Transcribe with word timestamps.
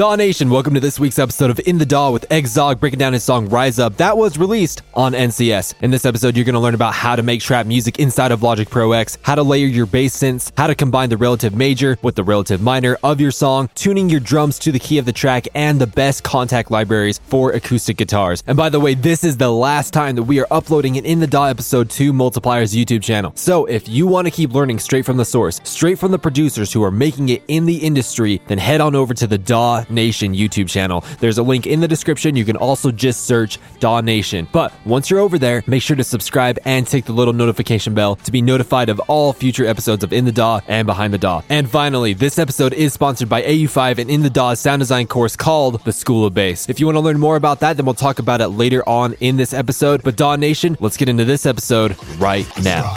Daw 0.00 0.16
Nation, 0.16 0.48
welcome 0.48 0.72
to 0.72 0.80
this 0.80 0.98
week's 0.98 1.18
episode 1.18 1.50
of 1.50 1.60
In 1.66 1.76
the 1.76 1.84
Daw 1.84 2.10
with 2.10 2.26
Egzod 2.30 2.80
breaking 2.80 2.98
down 2.98 3.12
his 3.12 3.22
song 3.22 3.50
Rise 3.50 3.78
Up 3.78 3.98
that 3.98 4.16
was 4.16 4.38
released 4.38 4.80
on 4.94 5.12
NCS. 5.12 5.74
In 5.82 5.90
this 5.90 6.06
episode, 6.06 6.36
you're 6.36 6.46
going 6.46 6.54
to 6.54 6.58
learn 6.58 6.74
about 6.74 6.94
how 6.94 7.14
to 7.16 7.22
make 7.22 7.42
trap 7.42 7.66
music 7.66 7.98
inside 7.98 8.32
of 8.32 8.42
Logic 8.42 8.66
Pro 8.70 8.92
X, 8.92 9.18
how 9.20 9.34
to 9.34 9.42
layer 9.42 9.66
your 9.66 9.84
bass 9.84 10.16
synths, 10.16 10.52
how 10.56 10.68
to 10.68 10.74
combine 10.74 11.10
the 11.10 11.18
relative 11.18 11.54
major 11.54 11.98
with 12.00 12.14
the 12.14 12.24
relative 12.24 12.62
minor 12.62 12.96
of 13.02 13.20
your 13.20 13.30
song, 13.30 13.68
tuning 13.74 14.08
your 14.08 14.20
drums 14.20 14.58
to 14.60 14.72
the 14.72 14.78
key 14.78 14.96
of 14.96 15.04
the 15.04 15.12
track, 15.12 15.46
and 15.54 15.78
the 15.78 15.86
best 15.86 16.24
Kontakt 16.24 16.70
libraries 16.70 17.20
for 17.24 17.50
acoustic 17.52 17.98
guitars. 17.98 18.42
And 18.46 18.56
by 18.56 18.70
the 18.70 18.80
way, 18.80 18.94
this 18.94 19.22
is 19.22 19.36
the 19.36 19.52
last 19.52 19.92
time 19.92 20.16
that 20.16 20.22
we 20.22 20.40
are 20.40 20.46
uploading 20.50 20.96
an 20.96 21.04
In 21.04 21.20
the 21.20 21.26
Daw 21.26 21.44
episode 21.44 21.90
to 21.90 22.14
Multiplier's 22.14 22.74
YouTube 22.74 23.02
channel. 23.02 23.32
So 23.34 23.66
if 23.66 23.86
you 23.86 24.06
want 24.06 24.26
to 24.26 24.30
keep 24.30 24.54
learning 24.54 24.78
straight 24.78 25.04
from 25.04 25.18
the 25.18 25.26
source, 25.26 25.60
straight 25.64 25.98
from 25.98 26.10
the 26.10 26.18
producers 26.18 26.72
who 26.72 26.82
are 26.82 26.90
making 26.90 27.28
it 27.28 27.42
in 27.48 27.66
the 27.66 27.76
industry, 27.76 28.40
then 28.46 28.56
head 28.56 28.80
on 28.80 28.94
over 28.94 29.12
to 29.12 29.26
the 29.26 29.36
Daw 29.36 29.84
Nation 29.90 30.34
YouTube 30.34 30.68
channel. 30.68 31.04
There's 31.18 31.38
a 31.38 31.42
link 31.42 31.66
in 31.66 31.80
the 31.80 31.88
description. 31.88 32.36
You 32.36 32.44
can 32.44 32.56
also 32.56 32.90
just 32.90 33.26
search 33.26 33.58
Daw 33.78 34.00
Nation. 34.00 34.48
But 34.52 34.72
once 34.84 35.10
you're 35.10 35.20
over 35.20 35.38
there, 35.38 35.62
make 35.66 35.82
sure 35.82 35.96
to 35.96 36.04
subscribe 36.04 36.58
and 36.64 36.86
tick 36.86 37.04
the 37.04 37.12
little 37.12 37.34
notification 37.34 37.94
bell 37.94 38.16
to 38.16 38.30
be 38.30 38.42
notified 38.42 38.88
of 38.88 39.00
all 39.08 39.32
future 39.32 39.66
episodes 39.66 40.04
of 40.04 40.12
In 40.12 40.24
the 40.24 40.32
Daw 40.32 40.60
and 40.68 40.86
Behind 40.86 41.12
the 41.12 41.18
Daw. 41.18 41.42
And 41.48 41.68
finally, 41.68 42.12
this 42.12 42.38
episode 42.38 42.72
is 42.72 42.92
sponsored 42.92 43.28
by 43.28 43.42
AU5 43.42 43.98
and 43.98 44.10
In 44.10 44.22
the 44.22 44.30
Daw 44.30 44.54
sound 44.54 44.80
design 44.80 45.06
course 45.06 45.36
called 45.36 45.84
The 45.84 45.92
School 45.92 46.26
of 46.26 46.34
Bass. 46.34 46.68
If 46.68 46.80
you 46.80 46.86
want 46.86 46.96
to 46.96 47.00
learn 47.00 47.20
more 47.20 47.36
about 47.36 47.60
that, 47.60 47.76
then 47.76 47.86
we'll 47.86 47.94
talk 47.94 48.18
about 48.18 48.40
it 48.40 48.48
later 48.48 48.88
on 48.88 49.14
in 49.20 49.36
this 49.36 49.52
episode. 49.52 50.02
But 50.02 50.16
Daw 50.16 50.36
Nation, 50.36 50.76
let's 50.80 50.96
get 50.96 51.08
into 51.08 51.24
this 51.24 51.46
episode 51.46 51.96
right 52.18 52.46
now. 52.62 52.94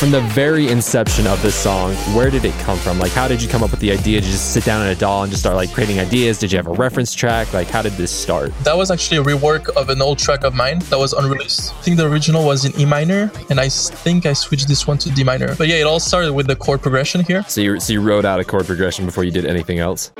From 0.00 0.12
the 0.12 0.22
very 0.22 0.68
inception 0.68 1.26
of 1.26 1.42
this 1.42 1.54
song, 1.54 1.92
where 2.16 2.30
did 2.30 2.46
it 2.46 2.54
come 2.60 2.78
from? 2.78 2.98
Like, 2.98 3.12
how 3.12 3.28
did 3.28 3.42
you 3.42 3.50
come 3.50 3.62
up 3.62 3.70
with 3.70 3.80
the 3.80 3.92
idea 3.92 4.18
to 4.18 4.26
just 4.26 4.54
sit 4.54 4.64
down 4.64 4.80
in 4.80 4.88
a 4.90 4.94
DAW 4.94 5.24
and 5.24 5.30
just 5.30 5.42
start 5.42 5.56
like 5.56 5.74
creating 5.74 6.00
ideas? 6.00 6.38
Did 6.38 6.50
you 6.50 6.56
have 6.56 6.68
a 6.68 6.72
reference 6.72 7.14
track? 7.14 7.52
Like, 7.52 7.68
how 7.68 7.82
did 7.82 7.92
this 7.92 8.10
start? 8.10 8.56
That 8.64 8.78
was 8.78 8.90
actually 8.90 9.18
a 9.18 9.22
rework 9.22 9.68
of 9.76 9.90
an 9.90 10.00
old 10.00 10.18
track 10.18 10.42
of 10.42 10.54
mine 10.54 10.78
that 10.88 10.98
was 10.98 11.12
unreleased. 11.12 11.74
I 11.74 11.82
think 11.82 11.98
the 11.98 12.10
original 12.10 12.46
was 12.46 12.64
in 12.64 12.80
E 12.80 12.86
minor, 12.86 13.30
and 13.50 13.60
I 13.60 13.68
think 13.68 14.24
I 14.24 14.32
switched 14.32 14.68
this 14.68 14.86
one 14.86 14.96
to 14.96 15.10
D 15.10 15.22
minor. 15.22 15.54
But 15.54 15.68
yeah, 15.68 15.76
it 15.76 15.86
all 15.86 16.00
started 16.00 16.32
with 16.32 16.46
the 16.46 16.56
chord 16.56 16.80
progression 16.80 17.22
here. 17.22 17.42
So 17.46 17.60
you 17.60 17.78
so 17.78 17.92
you 17.92 18.00
wrote 18.00 18.24
out 18.24 18.40
a 18.40 18.44
chord 18.44 18.64
progression 18.64 19.04
before 19.04 19.24
you 19.24 19.30
did 19.30 19.44
anything 19.44 19.80
else. 19.80 20.12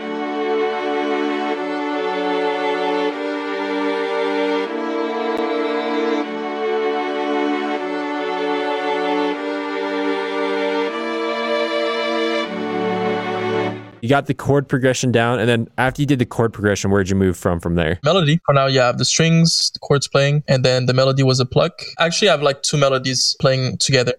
You 14.02 14.08
got 14.08 14.26
the 14.26 14.34
chord 14.34 14.66
progression 14.68 15.12
down, 15.12 15.40
and 15.40 15.48
then 15.48 15.68
after 15.76 16.00
you 16.00 16.06
did 16.06 16.18
the 16.18 16.26
chord 16.26 16.52
progression, 16.52 16.90
where'd 16.90 17.10
you 17.10 17.16
move 17.16 17.36
from 17.36 17.60
from 17.60 17.74
there? 17.74 18.00
Melody. 18.02 18.40
For 18.46 18.54
now, 18.54 18.66
you 18.66 18.80
have 18.80 18.96
the 18.96 19.04
strings, 19.04 19.70
the 19.72 19.78
chords 19.78 20.08
playing, 20.08 20.42
and 20.48 20.64
then 20.64 20.86
the 20.86 20.94
melody 20.94 21.22
was 21.22 21.38
a 21.38 21.46
pluck. 21.46 21.82
Actually, 21.98 22.28
I 22.28 22.32
have 22.32 22.42
like 22.42 22.62
two 22.62 22.78
melodies 22.78 23.36
playing 23.40 23.76
together. 23.76 24.14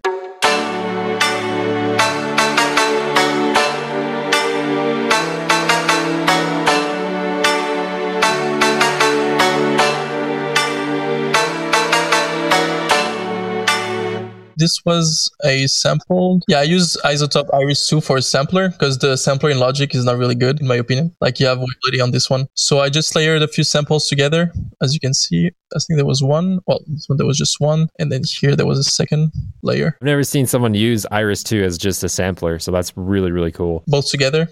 This 14.61 14.85
was 14.85 15.27
a 15.43 15.65
sample. 15.65 16.39
Yeah, 16.47 16.59
I 16.59 16.63
use 16.63 16.95
iZotope 17.03 17.49
Iris 17.51 17.89
2 17.89 17.99
for 17.99 18.17
a 18.17 18.21
sampler 18.21 18.69
because 18.69 18.99
the 18.99 19.17
sampler 19.17 19.49
in 19.49 19.57
Logic 19.57 19.95
is 19.95 20.05
not 20.05 20.19
really 20.19 20.35
good, 20.35 20.61
in 20.61 20.67
my 20.67 20.75
opinion. 20.75 21.15
Like 21.19 21.39
you 21.39 21.47
have 21.47 21.57
ability 21.57 21.99
on 21.99 22.11
this 22.11 22.29
one. 22.29 22.45
So 22.53 22.79
I 22.79 22.89
just 22.89 23.15
layered 23.15 23.41
a 23.41 23.47
few 23.47 23.63
samples 23.63 24.07
together. 24.07 24.53
As 24.79 24.93
you 24.93 24.99
can 24.99 25.15
see, 25.15 25.49
I 25.75 25.79
think 25.79 25.97
there 25.97 26.05
was 26.05 26.21
one. 26.21 26.59
Well, 26.67 26.81
this 26.85 27.09
one 27.09 27.17
there 27.17 27.25
was 27.25 27.39
just 27.39 27.59
one. 27.59 27.89
And 27.97 28.11
then 28.11 28.21
here 28.23 28.55
there 28.55 28.67
was 28.67 28.77
a 28.77 28.83
second 28.83 29.31
layer. 29.63 29.97
I've 29.99 30.05
never 30.05 30.23
seen 30.23 30.45
someone 30.45 30.75
use 30.75 31.07
Iris 31.09 31.41
2 31.41 31.63
as 31.63 31.79
just 31.79 32.03
a 32.03 32.09
sampler. 32.09 32.59
So 32.59 32.69
that's 32.69 32.95
really, 32.95 33.31
really 33.31 33.51
cool. 33.51 33.83
Both 33.87 34.11
together. 34.11 34.47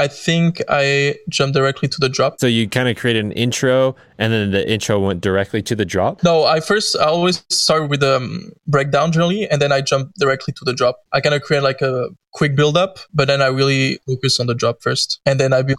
I 0.00 0.08
think 0.08 0.62
I 0.66 1.16
jumped 1.28 1.54
directly 1.54 1.86
to 1.88 1.98
the 2.00 2.08
drop. 2.08 2.40
So 2.40 2.46
you 2.46 2.66
kind 2.66 2.88
of 2.88 2.96
created 2.96 3.22
an 3.22 3.32
intro 3.32 3.94
and 4.16 4.32
then 4.32 4.50
the 4.50 4.66
intro 4.66 4.98
went 4.98 5.20
directly 5.20 5.60
to 5.62 5.76
the 5.76 5.84
drop? 5.84 6.24
No, 6.24 6.44
I 6.44 6.60
first 6.60 6.96
I 6.96 7.04
always 7.04 7.44
start 7.50 7.90
with 7.90 8.00
the 8.00 8.16
um, 8.16 8.52
breakdown 8.66 9.12
generally 9.12 9.46
and 9.50 9.60
then 9.60 9.72
I 9.72 9.82
jump 9.82 10.12
directly 10.18 10.54
to 10.54 10.64
the 10.64 10.72
drop. 10.72 11.00
I 11.12 11.20
kind 11.20 11.34
of 11.34 11.42
create 11.42 11.62
like 11.62 11.82
a 11.82 12.08
quick 12.32 12.56
build 12.56 12.78
up, 12.78 12.98
but 13.12 13.28
then 13.28 13.42
I 13.42 13.48
really 13.48 13.98
focus 14.06 14.40
on 14.40 14.46
the 14.46 14.54
drop 14.54 14.80
first. 14.80 15.20
And 15.26 15.38
then 15.38 15.52
I 15.52 15.60
build 15.60 15.78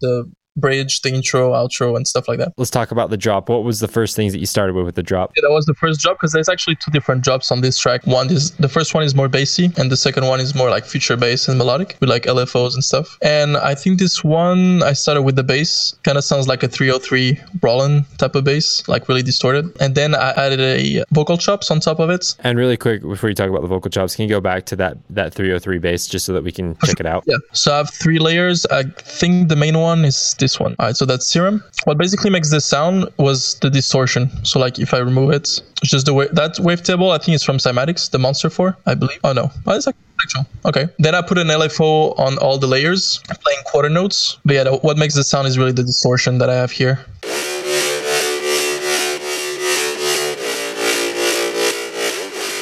the 0.00 0.28
bridge, 0.56 1.02
the 1.02 1.12
intro, 1.12 1.52
outro, 1.52 1.96
and 1.96 2.06
stuff 2.06 2.28
like 2.28 2.38
that. 2.38 2.52
Let's 2.56 2.70
talk 2.70 2.90
about 2.90 3.10
the 3.10 3.16
drop. 3.16 3.48
What 3.48 3.64
was 3.64 3.80
the 3.80 3.88
first 3.88 4.16
things 4.16 4.32
that 4.32 4.38
you 4.38 4.46
started 4.46 4.74
with 4.74 4.84
with 4.84 4.94
the 4.94 5.02
drop? 5.02 5.32
Yeah, 5.36 5.42
that 5.48 5.52
was 5.52 5.66
the 5.66 5.74
first 5.74 6.00
drop 6.00 6.16
because 6.16 6.32
there's 6.32 6.48
actually 6.48 6.76
two 6.76 6.90
different 6.90 7.22
drops 7.22 7.50
on 7.50 7.60
this 7.60 7.78
track. 7.78 8.06
One 8.06 8.30
is 8.30 8.52
the 8.52 8.68
first 8.68 8.94
one 8.94 9.02
is 9.02 9.14
more 9.14 9.28
bassy, 9.28 9.70
and 9.76 9.90
the 9.90 9.96
second 9.96 10.26
one 10.26 10.40
is 10.40 10.54
more 10.54 10.70
like 10.70 10.84
future 10.84 11.16
bass 11.16 11.48
and 11.48 11.58
melodic 11.58 11.96
with 12.00 12.08
like 12.08 12.24
LFOs 12.24 12.74
and 12.74 12.84
stuff. 12.84 13.18
And 13.22 13.56
I 13.56 13.74
think 13.74 13.98
this 13.98 14.22
one 14.22 14.82
I 14.82 14.92
started 14.92 15.22
with 15.22 15.36
the 15.36 15.44
bass, 15.44 15.94
kind 16.04 16.18
of 16.18 16.24
sounds 16.24 16.48
like 16.48 16.62
a 16.62 16.68
303 16.68 17.40
Roland 17.62 18.04
type 18.18 18.34
of 18.34 18.44
bass, 18.44 18.86
like 18.88 19.08
really 19.08 19.22
distorted. 19.22 19.70
And 19.80 19.94
then 19.94 20.14
I 20.14 20.30
added 20.32 20.60
a 20.60 21.04
vocal 21.12 21.38
chops 21.38 21.70
on 21.70 21.80
top 21.80 21.98
of 21.98 22.10
it. 22.10 22.34
And 22.40 22.58
really 22.58 22.76
quick 22.76 23.02
before 23.02 23.28
you 23.28 23.34
talk 23.34 23.50
about 23.50 23.62
the 23.62 23.68
vocal 23.68 23.90
chops, 23.90 24.16
can 24.16 24.24
you 24.24 24.28
go 24.28 24.40
back 24.40 24.66
to 24.66 24.76
that 24.76 24.96
that 25.10 25.34
303 25.34 25.78
bass 25.78 26.06
just 26.06 26.26
so 26.26 26.32
that 26.32 26.44
we 26.44 26.52
can 26.52 26.76
check 26.84 27.00
it 27.00 27.06
out? 27.06 27.24
yeah. 27.26 27.36
So 27.52 27.72
I 27.72 27.78
have 27.78 27.90
three 27.90 28.18
layers. 28.18 28.66
I 28.66 28.84
think 28.84 29.48
the 29.48 29.56
main 29.56 29.78
one 29.78 30.04
is 30.04 30.16
this 30.44 30.60
one. 30.60 30.76
All 30.78 30.86
right, 30.86 30.96
so 30.96 31.04
that's 31.06 31.26
serum. 31.26 31.64
What 31.84 31.96
basically 31.96 32.30
makes 32.36 32.50
this 32.50 32.66
sound 32.66 33.08
was 33.16 33.58
the 33.60 33.70
distortion. 33.70 34.22
So 34.44 34.58
like 34.64 34.78
if 34.78 34.92
I 34.92 34.98
remove 34.98 35.30
it, 35.30 35.46
it's 35.82 35.90
just 35.94 36.04
the 36.04 36.14
way 36.18 36.26
that 36.32 36.52
wavetable, 36.68 37.10
I 37.16 37.18
think 37.18 37.34
it's 37.36 37.44
from 37.44 37.58
Cymatics, 37.66 38.10
the 38.10 38.18
Monster 38.18 38.50
4, 38.50 38.76
I 38.84 38.94
believe. 38.94 39.20
Oh 39.24 39.32
no, 39.32 39.50
oh, 39.66 39.76
it's 39.76 39.88
actual. 39.88 40.46
Okay. 40.64 40.86
Then 40.98 41.14
I 41.14 41.22
put 41.22 41.38
an 41.38 41.48
LFO 41.48 42.18
on 42.18 42.38
all 42.38 42.58
the 42.58 42.66
layers, 42.66 43.20
playing 43.44 43.62
quarter 43.64 43.88
notes. 43.88 44.38
But 44.44 44.54
yeah, 44.54 44.70
what 44.86 44.96
makes 44.98 45.14
the 45.14 45.24
sound 45.24 45.48
is 45.48 45.58
really 45.58 45.72
the 45.72 45.82
distortion 45.82 46.38
that 46.38 46.50
I 46.50 46.56
have 46.62 46.70
here. 46.70 46.96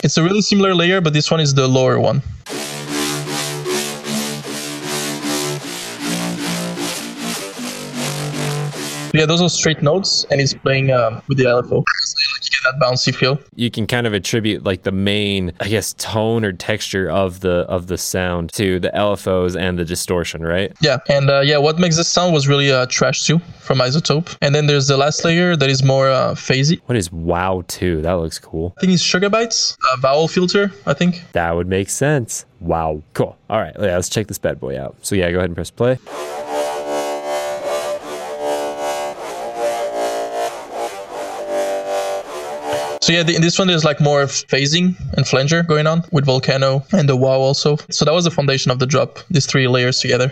It's 0.04 0.16
a 0.16 0.22
really 0.22 0.42
similar 0.42 0.74
layer, 0.74 1.00
but 1.00 1.12
this 1.12 1.30
one 1.30 1.40
is 1.40 1.54
the 1.54 1.68
lower 1.68 1.98
one. 2.00 2.22
Yeah, 9.12 9.26
those 9.26 9.42
are 9.42 9.48
straight 9.50 9.82
notes, 9.82 10.24
and 10.30 10.40
he's 10.40 10.54
playing 10.54 10.90
um, 10.90 11.20
with 11.28 11.38
the 11.38 11.44
LFO. 11.44 11.84
you 11.84 12.50
get 12.50 12.60
that 12.64 12.80
bouncy 12.80 13.14
feel. 13.14 13.38
You 13.54 13.70
can 13.70 13.86
kind 13.86 14.06
of 14.06 14.14
attribute 14.14 14.64
like 14.64 14.82
the 14.82 14.92
main, 14.92 15.52
I 15.60 15.68
guess, 15.68 15.94
tone 15.98 16.44
or 16.44 16.52
texture 16.52 17.10
of 17.10 17.40
the 17.40 17.66
of 17.68 17.88
the 17.88 17.98
sound 17.98 18.52
to 18.54 18.80
the 18.80 18.90
LFOs 18.90 19.54
and 19.58 19.78
the 19.78 19.84
distortion, 19.84 20.42
right? 20.42 20.72
Yeah, 20.80 20.98
and 21.08 21.28
uh, 21.30 21.40
yeah, 21.40 21.58
what 21.58 21.78
makes 21.78 21.96
this 21.96 22.08
sound 22.08 22.32
was 22.32 22.48
really 22.48 22.72
uh, 22.72 22.86
Trash 22.86 23.26
2 23.26 23.38
from 23.60 23.78
iZotope, 23.78 24.36
and 24.40 24.54
then 24.54 24.66
there's 24.66 24.88
the 24.88 24.96
last 24.96 25.24
layer 25.24 25.56
that 25.56 25.68
is 25.68 25.82
more 25.82 26.08
uh, 26.08 26.34
phasey. 26.34 26.80
What 26.86 26.96
is 26.96 27.12
Wow 27.12 27.64
2? 27.68 28.02
That 28.02 28.12
looks 28.14 28.38
cool. 28.38 28.72
I 28.78 28.80
think 28.80 28.92
it's 28.94 29.02
Sugar 29.02 29.28
Bytes, 29.28 29.76
a 29.94 29.96
vowel 29.98 30.26
filter. 30.28 30.72
I 30.86 30.94
think 30.94 31.22
that 31.32 31.54
would 31.54 31.68
make 31.68 31.90
sense. 31.90 32.46
Wow, 32.60 33.02
cool. 33.14 33.36
All 33.50 33.58
right, 33.60 33.74
yeah, 33.78 33.96
let's 33.96 34.08
check 34.08 34.26
this 34.28 34.38
bad 34.38 34.58
boy 34.60 34.80
out. 34.80 34.96
So 35.02 35.14
yeah, 35.14 35.30
go 35.30 35.38
ahead 35.38 35.50
and 35.50 35.56
press 35.56 35.70
play. 35.70 35.98
So 43.02 43.12
yeah, 43.12 43.24
the, 43.24 43.36
this 43.38 43.58
one 43.58 43.66
there's 43.66 43.84
like 43.84 44.00
more 44.00 44.26
phasing 44.26 44.94
and 45.14 45.26
flanger 45.26 45.64
going 45.64 45.88
on 45.88 46.04
with 46.12 46.24
Volcano 46.24 46.86
and 46.92 47.08
the 47.08 47.16
wow 47.16 47.40
also. 47.40 47.76
So 47.90 48.04
that 48.04 48.12
was 48.12 48.22
the 48.22 48.30
foundation 48.30 48.70
of 48.70 48.78
the 48.78 48.86
drop, 48.86 49.18
these 49.28 49.44
three 49.44 49.66
layers 49.66 49.98
together. 49.98 50.30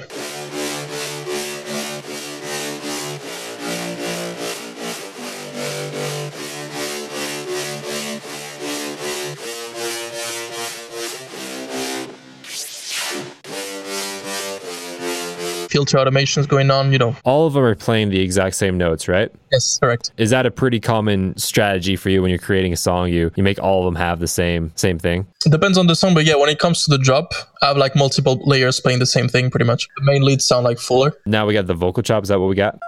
Filter 15.80 15.98
automations 15.98 16.46
going 16.46 16.70
on. 16.70 16.92
You 16.92 16.98
know. 16.98 17.16
All 17.24 17.46
of 17.46 17.54
them 17.54 17.62
are 17.62 17.74
playing 17.74 18.10
the 18.10 18.20
exact 18.20 18.56
same 18.56 18.76
notes, 18.76 19.08
right? 19.08 19.30
Yes, 19.50 19.78
correct. 19.78 20.12
Is 20.16 20.30
that 20.30 20.46
a 20.46 20.50
pretty 20.50 20.78
common 20.80 21.36
strategy 21.36 21.96
for 21.96 22.10
you 22.10 22.22
when 22.22 22.30
you're 22.30 22.38
creating 22.38 22.72
a 22.72 22.76
song? 22.76 23.08
You 23.08 23.30
you 23.36 23.42
make 23.42 23.58
all 23.62 23.80
of 23.80 23.84
them 23.86 23.96
have 23.96 24.20
the 24.20 24.28
same 24.28 24.72
same 24.76 24.98
thing. 24.98 25.26
It 25.46 25.50
depends 25.50 25.78
on 25.78 25.86
the 25.86 25.94
song, 25.94 26.14
but 26.14 26.24
yeah, 26.24 26.36
when 26.36 26.50
it 26.50 26.58
comes 26.58 26.84
to 26.84 26.90
the 26.90 26.98
drop, 26.98 27.32
I 27.62 27.66
have 27.68 27.76
like 27.76 27.96
multiple 27.96 28.40
layers 28.44 28.80
playing 28.80 28.98
the 28.98 29.06
same 29.06 29.28
thing 29.28 29.50
pretty 29.50 29.64
much. 29.64 29.88
The 29.96 30.04
main 30.04 30.22
leads 30.22 30.44
sound 30.46 30.64
like 30.64 30.78
fuller. 30.78 31.12
Now 31.26 31.46
we 31.46 31.54
got 31.54 31.66
the 31.66 31.74
vocal 31.74 32.02
chop. 32.02 32.22
Is 32.22 32.28
that 32.28 32.38
what 32.38 32.48
we 32.48 32.54
got? 32.54 32.78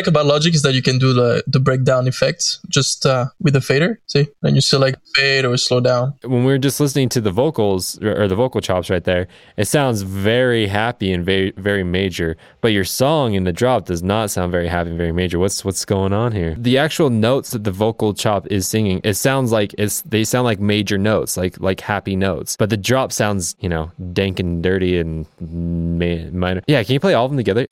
Like 0.00 0.06
about 0.06 0.24
Logic 0.24 0.54
is 0.54 0.62
that 0.62 0.72
you 0.72 0.80
can 0.80 0.98
do 0.98 1.12
the, 1.12 1.44
the 1.46 1.60
breakdown 1.60 2.08
effect 2.08 2.58
just 2.70 3.04
uh, 3.04 3.26
with 3.38 3.52
the 3.52 3.60
fader. 3.60 4.00
See, 4.06 4.28
then 4.40 4.54
you 4.54 4.62
select 4.62 4.98
fade 5.14 5.44
or 5.44 5.58
slow 5.58 5.80
down. 5.80 6.14
When 6.22 6.44
we 6.44 6.52
were 6.52 6.58
just 6.58 6.80
listening 6.80 7.10
to 7.10 7.20
the 7.20 7.30
vocals 7.30 8.02
or 8.02 8.26
the 8.26 8.34
vocal 8.34 8.62
chops 8.62 8.88
right 8.88 9.04
there, 9.04 9.28
it 9.58 9.66
sounds 9.66 10.00
very 10.00 10.68
happy 10.68 11.12
and 11.12 11.22
very 11.22 11.52
very 11.58 11.84
major. 11.84 12.38
But 12.62 12.72
your 12.72 12.84
song 12.84 13.34
in 13.34 13.44
the 13.44 13.52
drop 13.52 13.84
does 13.84 14.02
not 14.02 14.30
sound 14.30 14.52
very 14.52 14.68
happy 14.68 14.88
and 14.88 14.98
very 14.98 15.12
major. 15.12 15.38
What's 15.38 15.66
what's 15.66 15.84
going 15.84 16.14
on 16.14 16.32
here? 16.32 16.54
The 16.58 16.78
actual 16.78 17.10
notes 17.10 17.50
that 17.50 17.64
the 17.64 17.72
vocal 17.72 18.14
chop 18.14 18.46
is 18.46 18.66
singing, 18.66 19.02
it 19.04 19.14
sounds 19.14 19.52
like 19.52 19.74
it's 19.76 20.00
they 20.02 20.24
sound 20.24 20.46
like 20.46 20.60
major 20.60 20.96
notes, 20.96 21.36
like 21.36 21.60
like 21.60 21.80
happy 21.80 22.16
notes. 22.16 22.56
But 22.56 22.70
the 22.70 22.78
drop 22.78 23.12
sounds, 23.12 23.54
you 23.60 23.68
know, 23.68 23.92
dank 24.14 24.40
and 24.40 24.62
dirty 24.62 24.98
and 24.98 25.26
minor. 26.32 26.62
Yeah, 26.66 26.82
can 26.84 26.94
you 26.94 27.00
play 27.00 27.12
all 27.12 27.26
of 27.26 27.30
them 27.30 27.36
together? 27.36 27.66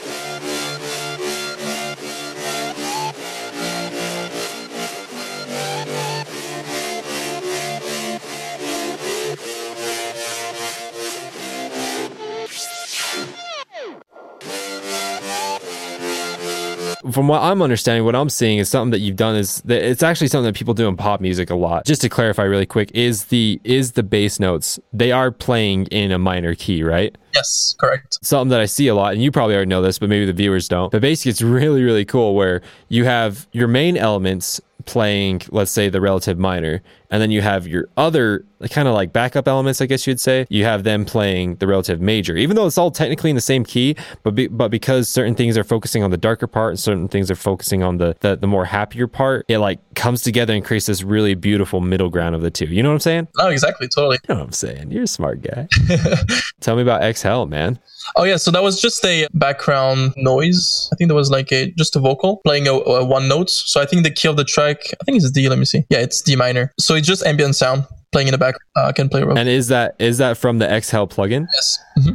From 17.18 17.26
what 17.26 17.42
I'm 17.42 17.62
understanding, 17.62 18.04
what 18.04 18.14
I'm 18.14 18.30
seeing 18.30 18.58
is 18.58 18.68
something 18.68 18.92
that 18.92 19.00
you've 19.00 19.16
done 19.16 19.34
is 19.34 19.60
that 19.62 19.82
it's 19.82 20.04
actually 20.04 20.28
something 20.28 20.52
that 20.52 20.54
people 20.54 20.72
do 20.72 20.86
in 20.86 20.96
pop 20.96 21.20
music 21.20 21.50
a 21.50 21.56
lot. 21.56 21.84
Just 21.84 22.00
to 22.02 22.08
clarify 22.08 22.44
really 22.44 22.64
quick, 22.64 22.92
is 22.94 23.24
the 23.24 23.60
is 23.64 23.92
the 23.92 24.04
bass 24.04 24.38
notes 24.38 24.78
they 24.92 25.10
are 25.10 25.32
playing 25.32 25.86
in 25.86 26.12
a 26.12 26.18
minor 26.18 26.54
key, 26.54 26.84
right? 26.84 27.18
Yes, 27.34 27.74
correct. 27.80 28.24
Something 28.24 28.50
that 28.50 28.60
I 28.60 28.66
see 28.66 28.86
a 28.86 28.94
lot, 28.94 29.14
and 29.14 29.20
you 29.20 29.32
probably 29.32 29.56
already 29.56 29.68
know 29.68 29.82
this, 29.82 29.98
but 29.98 30.08
maybe 30.08 30.26
the 30.26 30.32
viewers 30.32 30.68
don't. 30.68 30.92
But 30.92 31.02
basically, 31.02 31.30
it's 31.30 31.42
really, 31.42 31.82
really 31.82 32.04
cool 32.04 32.36
where 32.36 32.62
you 32.88 33.04
have 33.04 33.48
your 33.50 33.66
main 33.66 33.96
elements 33.96 34.60
playing, 34.84 35.42
let's 35.50 35.72
say, 35.72 35.88
the 35.88 36.00
relative 36.00 36.38
minor, 36.38 36.82
and 37.10 37.22
then 37.22 37.30
you 37.30 37.40
have 37.40 37.66
your 37.66 37.88
other 37.96 38.44
kind 38.70 38.88
of 38.88 38.94
like 38.94 39.12
backup 39.12 39.46
elements, 39.46 39.80
I 39.80 39.86
guess 39.86 40.06
you'd 40.06 40.20
say. 40.20 40.46
You 40.50 40.64
have 40.64 40.84
them 40.84 41.04
playing 41.04 41.56
the 41.56 41.66
relative 41.66 42.00
major, 42.00 42.36
even 42.36 42.56
though 42.56 42.66
it's 42.66 42.78
all 42.78 42.90
technically 42.90 43.30
in 43.30 43.36
the 43.36 43.42
same 43.42 43.64
key, 43.64 43.96
but 44.22 44.34
be, 44.34 44.48
but 44.48 44.70
because 44.70 45.08
certain 45.08 45.34
things 45.34 45.56
are 45.56 45.64
focusing 45.64 46.02
on 46.02 46.10
the 46.10 46.16
darker 46.16 46.46
part 46.46 46.70
and 46.72 46.80
certain 46.80 47.08
things 47.08 47.30
are 47.30 47.36
focusing 47.36 47.82
on 47.82 47.98
the, 47.98 48.16
the 48.20 48.36
the 48.36 48.46
more 48.46 48.64
happier 48.64 49.06
part, 49.06 49.44
it 49.48 49.58
like 49.58 49.78
comes 49.94 50.22
together 50.22 50.54
and 50.54 50.64
creates 50.64 50.86
this 50.86 51.02
really 51.02 51.34
beautiful 51.34 51.80
middle 51.80 52.10
ground 52.10 52.34
of 52.34 52.42
the 52.42 52.50
two. 52.50 52.66
You 52.66 52.82
know 52.82 52.90
what 52.90 52.94
I'm 52.94 53.00
saying? 53.00 53.28
No, 53.36 53.48
exactly, 53.48 53.88
totally. 53.88 54.18
You 54.28 54.34
know 54.34 54.40
what 54.40 54.46
I'm 54.46 54.52
saying? 54.52 54.90
You're 54.90 55.04
a 55.04 55.08
smart 55.08 55.42
guy. 55.42 55.68
Tell 56.60 56.76
me 56.76 56.82
about 56.82 57.02
Exhale, 57.02 57.46
man. 57.46 57.78
Oh 58.16 58.24
yeah, 58.24 58.36
so 58.36 58.50
that 58.50 58.62
was 58.62 58.80
just 58.80 59.04
a 59.04 59.26
background 59.34 60.14
noise. 60.16 60.88
I 60.92 60.96
think 60.96 61.08
there 61.08 61.16
was 61.16 61.30
like 61.30 61.52
a 61.52 61.70
just 61.72 61.94
a 61.96 62.00
vocal 62.00 62.38
playing 62.38 62.66
a, 62.66 62.72
a 62.72 63.04
one 63.04 63.28
note. 63.28 63.50
So 63.50 63.80
I 63.80 63.86
think 63.86 64.02
the 64.02 64.10
key 64.10 64.28
of 64.28 64.36
the 64.36 64.44
track, 64.44 64.78
I 65.00 65.04
think 65.04 65.18
it's 65.18 65.30
D. 65.30 65.48
Let 65.48 65.58
me 65.58 65.64
see. 65.64 65.84
Yeah, 65.90 65.98
it's 65.98 66.22
D 66.22 66.36
minor. 66.36 66.72
So 66.78 66.94
it's 66.98 67.06
just 67.06 67.24
ambient 67.24 67.56
sound 67.56 67.84
playing 68.12 68.28
in 68.28 68.32
the 68.32 68.38
back. 68.38 68.56
Uh, 68.76 68.86
I 68.86 68.92
can 68.92 69.08
play. 69.08 69.22
Real. 69.22 69.38
And 69.38 69.48
is 69.48 69.68
that 69.68 69.96
is 69.98 70.18
that 70.18 70.36
from 70.36 70.58
the 70.58 70.70
Exhale 70.70 71.08
plugin? 71.08 71.46
Yes. 71.54 71.78
Mm-hmm. 71.98 72.14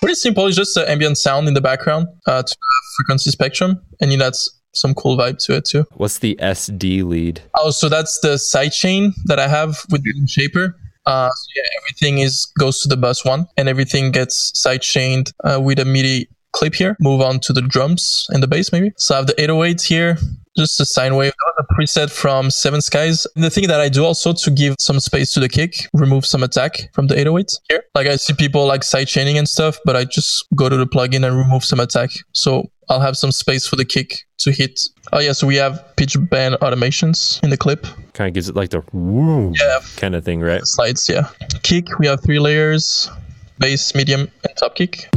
Pretty 0.00 0.14
simple. 0.14 0.46
It's 0.46 0.56
just 0.56 0.74
the 0.74 0.88
ambient 0.88 1.18
sound 1.18 1.48
in 1.48 1.54
the 1.54 1.60
background 1.60 2.06
uh, 2.26 2.42
to 2.42 2.56
frequency 2.96 3.30
spectrum, 3.30 3.80
and 4.00 4.12
you 4.12 4.18
know, 4.18 4.26
that's 4.26 4.48
some 4.74 4.94
cool 4.94 5.16
vibe 5.16 5.38
to 5.46 5.56
it 5.56 5.64
too. 5.64 5.84
What's 5.96 6.18
the 6.18 6.38
SD 6.40 7.04
lead? 7.04 7.40
Oh, 7.56 7.70
so 7.70 7.88
that's 7.88 8.20
the 8.20 8.34
sidechain 8.34 9.12
that 9.24 9.40
I 9.40 9.48
have 9.48 9.78
with 9.90 10.04
the 10.04 10.12
Shaper. 10.28 10.76
Uh, 11.04 11.30
so 11.30 11.46
yeah, 11.56 11.62
everything 11.80 12.18
is 12.18 12.46
goes 12.58 12.80
to 12.82 12.88
the 12.88 12.96
bus 12.96 13.24
one, 13.24 13.46
and 13.56 13.68
everything 13.68 14.12
gets 14.12 14.52
sidechained 14.52 15.32
uh, 15.42 15.60
with 15.60 15.78
a 15.78 15.84
MIDI 15.84 16.28
clip 16.58 16.74
here. 16.74 16.96
Move 17.00 17.20
on 17.20 17.38
to 17.40 17.52
the 17.52 17.62
drums 17.62 18.26
and 18.30 18.42
the 18.42 18.48
bass 18.48 18.72
maybe. 18.72 18.92
So 18.96 19.14
I 19.14 19.18
have 19.18 19.26
the 19.28 19.40
808 19.40 19.80
here, 19.80 20.18
just 20.56 20.80
a 20.80 20.84
sine 20.84 21.14
wave. 21.14 21.32
a 21.58 21.74
preset 21.74 22.10
from 22.10 22.50
Seven 22.50 22.80
Skies. 22.80 23.26
And 23.36 23.44
the 23.44 23.50
thing 23.50 23.68
that 23.68 23.80
I 23.80 23.88
do 23.88 24.04
also 24.04 24.32
to 24.32 24.50
give 24.50 24.74
some 24.78 24.98
space 25.00 25.32
to 25.32 25.40
the 25.40 25.48
kick, 25.48 25.88
remove 25.92 26.26
some 26.26 26.42
attack 26.42 26.92
from 26.92 27.06
the 27.06 27.14
808 27.18 27.52
here. 27.68 27.84
Like 27.94 28.08
I 28.08 28.16
see 28.16 28.34
people 28.34 28.66
like 28.66 28.82
sidechaining 28.82 29.36
and 29.38 29.48
stuff, 29.48 29.78
but 29.84 29.94
I 29.94 30.04
just 30.04 30.46
go 30.56 30.68
to 30.68 30.76
the 30.76 30.86
plugin 30.86 31.24
and 31.26 31.36
remove 31.36 31.64
some 31.64 31.80
attack. 31.80 32.10
So 32.32 32.70
I'll 32.88 33.00
have 33.00 33.16
some 33.16 33.32
space 33.32 33.66
for 33.66 33.76
the 33.76 33.84
kick 33.84 34.26
to 34.38 34.50
hit. 34.50 34.80
Oh 35.12 35.20
yeah, 35.20 35.32
so 35.32 35.46
we 35.46 35.56
have 35.56 35.84
pitch 35.96 36.16
bend 36.30 36.56
automations 36.56 37.42
in 37.42 37.50
the 37.50 37.56
clip. 37.56 37.86
Kind 38.14 38.28
of 38.28 38.34
gives 38.34 38.48
it 38.48 38.56
like 38.56 38.70
the 38.70 38.82
woo 38.92 39.52
yeah. 39.60 39.80
kind 39.96 40.14
of 40.14 40.24
thing, 40.24 40.40
right? 40.40 40.62
Slides, 40.64 41.08
yeah. 41.08 41.28
Kick, 41.62 41.98
we 41.98 42.06
have 42.06 42.22
three 42.22 42.38
layers, 42.38 43.10
bass, 43.58 43.94
medium, 43.94 44.20
and 44.20 44.56
top 44.56 44.74
kick. 44.74 45.08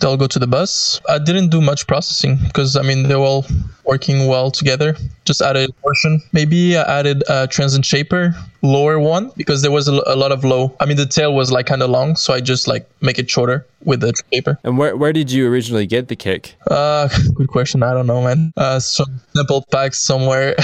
They'll 0.00 0.16
go 0.16 0.26
to 0.26 0.38
the 0.38 0.46
bus. 0.46 1.00
I 1.08 1.18
didn't 1.18 1.50
do 1.50 1.60
much 1.60 1.86
processing 1.86 2.38
because 2.46 2.76
I 2.76 2.82
mean 2.82 3.04
they're 3.04 3.18
all 3.18 3.46
working 3.84 4.26
well 4.26 4.50
together. 4.50 4.96
Just 5.24 5.40
added 5.42 5.70
portion. 5.82 6.20
Maybe 6.32 6.76
I 6.76 7.00
added 7.00 7.22
a 7.28 7.46
transient 7.46 7.84
shaper 7.84 8.34
lower 8.62 8.98
one 8.98 9.30
because 9.36 9.62
there 9.62 9.70
was 9.70 9.88
a, 9.88 10.02
a 10.06 10.16
lot 10.16 10.32
of 10.32 10.44
low. 10.44 10.74
I 10.80 10.86
mean 10.86 10.96
the 10.96 11.06
tail 11.06 11.34
was 11.34 11.52
like 11.52 11.66
kind 11.66 11.82
of 11.82 11.90
long, 11.90 12.16
so 12.16 12.32
I 12.34 12.40
just 12.40 12.66
like 12.66 12.88
make 13.00 13.18
it 13.18 13.30
shorter 13.30 13.66
with 13.84 14.00
the 14.00 14.12
shaper. 14.32 14.58
And 14.64 14.78
where 14.78 14.96
where 14.96 15.12
did 15.12 15.30
you 15.30 15.48
originally 15.48 15.86
get 15.86 16.08
the 16.08 16.16
kick? 16.16 16.54
Uh, 16.70 17.08
good 17.34 17.48
question. 17.48 17.82
I 17.82 17.92
don't 17.92 18.06
know, 18.06 18.22
man. 18.22 18.52
Uh, 18.56 18.80
some 18.80 19.20
sample 19.34 19.64
packs 19.70 20.00
somewhere. 20.00 20.56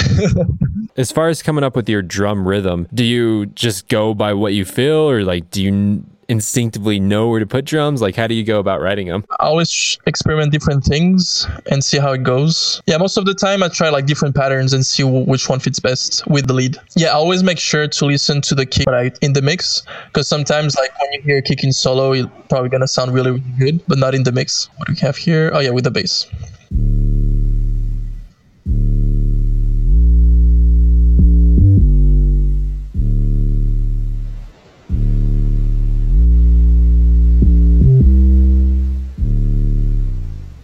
as 0.97 1.11
far 1.11 1.29
as 1.29 1.41
coming 1.41 1.63
up 1.63 1.75
with 1.75 1.87
your 1.87 2.01
drum 2.01 2.47
rhythm, 2.47 2.87
do 2.93 3.03
you 3.03 3.47
just 3.47 3.87
go 3.87 4.13
by 4.13 4.33
what 4.33 4.53
you 4.53 4.65
feel, 4.65 5.09
or 5.09 5.23
like 5.23 5.49
do 5.51 5.63
you 5.63 6.03
instinctively 6.29 6.99
know 6.99 7.29
where 7.29 7.39
to 7.39 7.45
put 7.45 7.65
drums? 7.65 8.01
Like, 8.01 8.15
how 8.15 8.27
do 8.27 8.33
you 8.33 8.43
go 8.43 8.59
about 8.59 8.81
writing 8.81 9.07
them? 9.07 9.25
I 9.39 9.45
always 9.45 9.97
experiment 10.05 10.51
different 10.51 10.83
things 10.83 11.47
and 11.71 11.83
see 11.83 11.97
how 11.97 12.11
it 12.11 12.23
goes. 12.23 12.81
Yeah, 12.85 12.97
most 12.97 13.17
of 13.17 13.25
the 13.25 13.33
time 13.33 13.63
I 13.63 13.69
try 13.69 13.89
like 13.89 14.05
different 14.05 14.35
patterns 14.35 14.73
and 14.73 14.85
see 14.85 15.03
which 15.03 15.49
one 15.49 15.59
fits 15.59 15.79
best 15.79 16.25
with 16.27 16.47
the 16.47 16.53
lead. 16.53 16.77
Yeah, 16.95 17.09
I 17.09 17.13
always 17.13 17.43
make 17.43 17.59
sure 17.59 17.87
to 17.87 18.05
listen 18.05 18.41
to 18.41 18.55
the 18.55 18.65
kick 18.65 18.87
right 18.87 19.17
in 19.21 19.33
the 19.33 19.41
mix 19.41 19.83
because 20.07 20.27
sometimes 20.27 20.75
like 20.75 20.91
when 20.99 21.13
you 21.13 21.21
hear 21.21 21.41
kicking 21.41 21.71
solo, 21.71 22.13
it's 22.13 22.29
probably 22.49 22.69
gonna 22.69 22.87
sound 22.87 23.13
really, 23.13 23.31
really 23.31 23.43
good, 23.59 23.85
but 23.87 23.97
not 23.97 24.15
in 24.15 24.23
the 24.23 24.31
mix. 24.31 24.69
What 24.77 24.87
do 24.87 24.93
we 24.93 24.99
have 24.99 25.17
here? 25.17 25.51
Oh 25.53 25.59
yeah, 25.59 25.71
with 25.71 25.83
the 25.83 25.91
bass. 25.91 26.27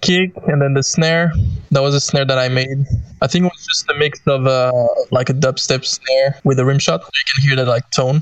Kick 0.04 0.32
and 0.48 0.62
then 0.62 0.74
the 0.74 0.84
snare. 0.84 1.34
That 1.72 1.82
was 1.82 1.96
a 1.96 2.02
snare 2.02 2.26
that 2.26 2.38
I 2.38 2.50
made. 2.50 2.86
I 3.22 3.28
think 3.28 3.46
it 3.46 3.52
was 3.52 3.66
just 3.66 3.90
a 3.90 3.96
mix 3.96 4.20
of 4.28 4.46
uh, 4.46 4.72
like 5.12 5.30
a 5.30 5.34
dubstep 5.34 5.86
snare 5.86 6.40
with 6.44 6.60
a 6.60 6.66
rim 6.66 6.80
shot. 6.80 7.02
You 7.02 7.22
can 7.34 7.50
hear 7.50 7.56
that 7.58 7.68
like 7.68 7.90
tone. 7.90 8.22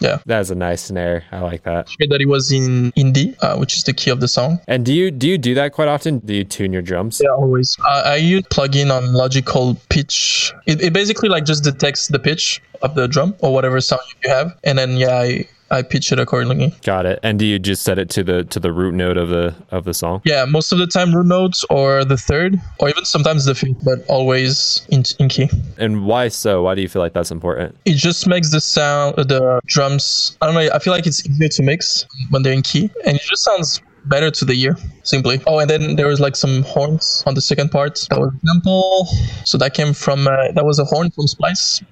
Yeah, 0.00 0.18
that's 0.24 0.48
a 0.48 0.54
nice 0.54 0.84
snare. 0.84 1.24
I 1.30 1.40
like 1.40 1.64
that. 1.64 1.90
I 1.90 2.06
that 2.08 2.22
it 2.22 2.26
was 2.26 2.50
in 2.50 2.90
in 2.96 3.12
D, 3.12 3.36
uh, 3.42 3.58
which 3.58 3.76
is 3.76 3.84
the 3.84 3.92
key 3.92 4.10
of 4.10 4.20
the 4.20 4.28
song. 4.28 4.58
And 4.66 4.84
do 4.84 4.94
you 4.94 5.10
do 5.10 5.28
you 5.28 5.36
do 5.36 5.54
that 5.54 5.72
quite 5.72 5.88
often? 5.88 6.20
Do 6.20 6.32
you 6.32 6.44
tune 6.44 6.72
your 6.72 6.80
drums? 6.80 7.20
Yeah, 7.22 7.30
always. 7.30 7.76
Uh, 7.86 8.02
I 8.06 8.16
use 8.16 8.42
plugin 8.44 8.90
on 8.90 9.12
Logic 9.12 9.44
called 9.44 9.76
Pitch. 9.90 10.54
It, 10.66 10.80
it 10.80 10.92
basically 10.94 11.28
like 11.28 11.44
just 11.44 11.64
detects 11.64 12.08
the 12.08 12.18
pitch 12.18 12.62
of 12.80 12.94
the 12.94 13.08
drum 13.08 13.34
or 13.40 13.52
whatever 13.52 13.78
sound 13.82 14.00
you 14.24 14.30
have, 14.30 14.58
and 14.64 14.78
then 14.78 14.96
yeah, 14.96 15.18
I 15.18 15.46
I 15.70 15.82
pitch 15.82 16.10
it 16.12 16.18
accordingly. 16.18 16.74
Got 16.82 17.06
it. 17.06 17.20
And 17.22 17.38
do 17.38 17.44
you 17.44 17.58
just 17.58 17.82
set 17.82 17.98
it 17.98 18.10
to 18.10 18.24
the 18.24 18.44
to 18.44 18.58
the 18.58 18.72
root 18.72 18.94
note 18.94 19.16
of 19.16 19.28
the 19.28 19.54
of 19.70 19.84
the 19.84 19.94
song? 19.94 20.20
Yeah, 20.24 20.44
most 20.44 20.72
of 20.72 20.78
the 20.78 20.86
time 20.86 21.14
root 21.14 21.26
notes 21.26 21.64
or 21.70 22.04
the 22.04 22.16
third, 22.16 22.60
or 22.78 22.88
even 22.88 23.04
sometimes 23.04 23.44
the 23.44 23.54
fifth, 23.54 23.84
but 23.84 24.04
always 24.08 24.86
in, 24.88 25.04
in 25.18 25.28
key. 25.28 25.48
And 25.78 26.04
why 26.04 26.28
so? 26.28 26.62
Why 26.64 26.74
do 26.74 26.82
you 26.82 26.88
feel 26.88 27.02
like 27.02 27.12
that's 27.12 27.30
important? 27.30 27.76
It 27.84 27.94
just 27.94 28.26
makes 28.26 28.50
the 28.50 28.60
sound, 28.60 29.16
the 29.16 29.60
drums. 29.66 30.36
I 30.40 30.46
don't 30.46 30.54
know. 30.54 30.68
I 30.74 30.78
feel 30.78 30.92
like 30.92 31.06
it's 31.06 31.24
easier 31.28 31.48
to 31.48 31.62
mix 31.62 32.06
when 32.30 32.42
they're 32.42 32.52
in 32.52 32.62
key, 32.62 32.90
and 33.04 33.16
it 33.16 33.22
just 33.22 33.44
sounds 33.44 33.80
better 34.06 34.30
to 34.30 34.46
the 34.46 34.54
ear 34.54 34.74
simply 35.02 35.42
oh 35.46 35.58
and 35.58 35.68
then 35.68 35.96
there 35.96 36.06
was 36.06 36.20
like 36.20 36.34
some 36.34 36.62
horns 36.62 37.22
on 37.26 37.34
the 37.34 37.40
second 37.40 37.70
part 37.70 38.06
that 38.08 38.18
was 38.18 38.32
example 38.42 39.06
so 39.44 39.58
that 39.58 39.74
came 39.74 39.92
from 39.92 40.26
uh, 40.26 40.50
that 40.52 40.64
was 40.64 40.78
a 40.78 40.84
horn 40.86 41.10
from 41.10 41.26
splice 41.26 41.82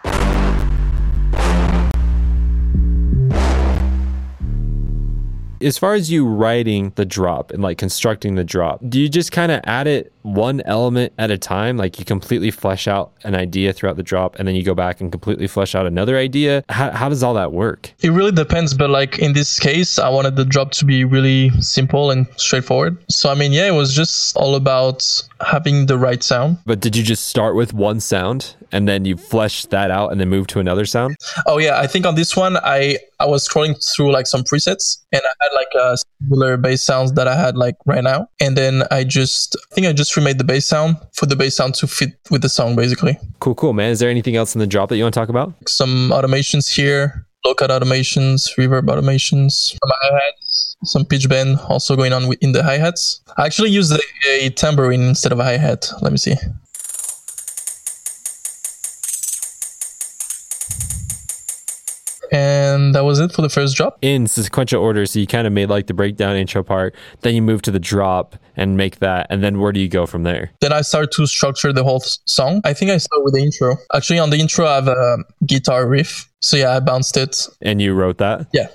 As 5.60 5.78
far 5.78 5.94
as 5.94 6.10
you 6.10 6.26
writing 6.26 6.92
the 6.96 7.04
drop 7.04 7.50
and 7.50 7.62
like 7.62 7.78
constructing 7.78 8.34
the 8.34 8.44
drop, 8.44 8.80
do 8.88 9.00
you 9.00 9.08
just 9.08 9.32
kind 9.32 9.50
of 9.52 9.60
add 9.64 9.86
it 9.86 10.12
one 10.22 10.60
element 10.62 11.12
at 11.18 11.30
a 11.30 11.38
time? 11.38 11.76
Like 11.76 11.98
you 11.98 12.04
completely 12.04 12.50
flesh 12.50 12.86
out 12.86 13.12
an 13.24 13.34
idea 13.34 13.72
throughout 13.72 13.96
the 13.96 14.02
drop 14.02 14.36
and 14.38 14.46
then 14.46 14.54
you 14.54 14.62
go 14.62 14.74
back 14.74 15.00
and 15.00 15.10
completely 15.10 15.46
flesh 15.46 15.74
out 15.74 15.86
another 15.86 16.16
idea? 16.16 16.64
How, 16.68 16.90
how 16.90 17.08
does 17.08 17.22
all 17.22 17.34
that 17.34 17.52
work? 17.52 17.92
It 18.00 18.10
really 18.10 18.32
depends, 18.32 18.74
but 18.74 18.90
like 18.90 19.18
in 19.18 19.32
this 19.32 19.58
case, 19.58 19.98
I 19.98 20.08
wanted 20.08 20.36
the 20.36 20.44
drop 20.44 20.70
to 20.72 20.84
be 20.84 21.04
really 21.04 21.50
simple 21.60 22.10
and 22.10 22.26
straightforward. 22.36 22.98
So, 23.10 23.30
I 23.30 23.34
mean, 23.34 23.52
yeah, 23.52 23.66
it 23.66 23.74
was 23.74 23.94
just 23.94 24.36
all 24.36 24.54
about 24.54 25.04
having 25.40 25.86
the 25.86 25.98
right 25.98 26.22
sound. 26.22 26.58
But 26.66 26.80
did 26.80 26.96
you 26.96 27.02
just 27.02 27.26
start 27.26 27.54
with 27.54 27.72
one 27.72 28.00
sound 28.00 28.56
and 28.72 28.88
then 28.88 29.04
you 29.04 29.16
flesh 29.16 29.64
that 29.66 29.90
out 29.90 30.12
and 30.12 30.20
then 30.20 30.28
move 30.28 30.46
to 30.48 30.60
another 30.60 30.84
sound? 30.84 31.16
Oh 31.46 31.58
yeah, 31.58 31.78
I 31.78 31.86
think 31.86 32.06
on 32.06 32.14
this 32.14 32.36
one 32.36 32.56
I 32.58 32.98
I 33.20 33.26
was 33.26 33.48
scrolling 33.48 33.74
through 33.94 34.12
like 34.12 34.26
some 34.26 34.42
presets 34.42 34.98
and 35.12 35.22
I 35.24 35.44
had 35.44 35.50
like 35.54 35.68
a 35.74 35.96
similar 36.22 36.56
bass 36.56 36.82
sounds 36.82 37.12
that 37.12 37.28
I 37.28 37.36
had 37.36 37.56
like 37.56 37.76
right 37.86 38.04
now. 38.04 38.28
And 38.40 38.56
then 38.56 38.84
I 38.90 39.04
just 39.04 39.56
I 39.70 39.74
think 39.74 39.86
I 39.86 39.92
just 39.92 40.16
remade 40.16 40.38
the 40.38 40.44
bass 40.44 40.66
sound 40.66 40.96
for 41.14 41.26
the 41.26 41.36
bass 41.36 41.56
sound 41.56 41.74
to 41.76 41.86
fit 41.86 42.18
with 42.30 42.42
the 42.42 42.48
song 42.48 42.76
basically. 42.76 43.18
Cool, 43.40 43.54
cool, 43.54 43.72
man. 43.72 43.90
Is 43.90 44.00
there 44.00 44.10
anything 44.10 44.36
else 44.36 44.54
in 44.54 44.58
the 44.58 44.66
drop 44.66 44.88
that 44.88 44.96
you 44.96 45.04
want 45.04 45.14
to 45.14 45.20
talk 45.20 45.28
about? 45.28 45.54
Some 45.68 46.10
automations 46.10 46.68
here, 46.74 47.26
low 47.44 47.54
cut 47.54 47.70
automations, 47.70 48.54
reverb 48.56 48.82
automations, 48.86 49.52
some 49.70 49.78
hi-hats, 49.84 50.47
some 50.84 51.04
pitch 51.04 51.28
bend 51.28 51.58
also 51.68 51.96
going 51.96 52.12
on 52.12 52.32
in 52.40 52.52
the 52.52 52.62
hi-hats. 52.62 53.20
I 53.36 53.46
actually 53.46 53.70
used 53.70 53.92
a, 53.92 53.98
a 54.28 54.50
tambourine 54.50 55.02
instead 55.02 55.32
of 55.32 55.40
a 55.40 55.44
hi-hat. 55.44 55.90
Let 56.02 56.12
me 56.12 56.18
see. 56.18 56.34
and 62.30 62.94
that 62.94 63.04
was 63.04 63.20
it 63.20 63.32
for 63.32 63.42
the 63.42 63.48
first 63.48 63.76
drop. 63.76 63.98
In 64.02 64.26
sequential 64.26 64.82
order, 64.82 65.06
so 65.06 65.18
you 65.18 65.26
kind 65.26 65.46
of 65.46 65.52
made 65.52 65.68
like 65.68 65.86
the 65.86 65.94
breakdown 65.94 66.36
intro 66.36 66.62
part, 66.62 66.94
then 67.22 67.34
you 67.34 67.42
move 67.42 67.62
to 67.62 67.70
the 67.70 67.78
drop 67.78 68.36
and 68.56 68.76
make 68.76 68.98
that, 68.98 69.26
and 69.30 69.42
then 69.42 69.60
where 69.60 69.72
do 69.72 69.80
you 69.80 69.88
go 69.88 70.06
from 70.06 70.24
there? 70.24 70.50
Then 70.60 70.72
I 70.72 70.82
start 70.82 71.12
to 71.12 71.26
structure 71.26 71.72
the 71.72 71.84
whole 71.84 72.00
song. 72.00 72.60
I 72.64 72.74
think 72.74 72.90
I 72.90 72.98
start 72.98 73.24
with 73.24 73.34
the 73.34 73.40
intro. 73.40 73.76
Actually, 73.94 74.18
on 74.18 74.30
the 74.30 74.38
intro, 74.38 74.66
I 74.66 74.74
have 74.76 74.88
a 74.88 75.18
guitar 75.46 75.88
riff. 75.88 76.28
So 76.40 76.56
yeah, 76.56 76.76
I 76.76 76.80
bounced 76.80 77.16
it. 77.16 77.46
And 77.62 77.80
you 77.82 77.94
wrote 77.94 78.18
that? 78.18 78.46
Yeah. 78.52 78.68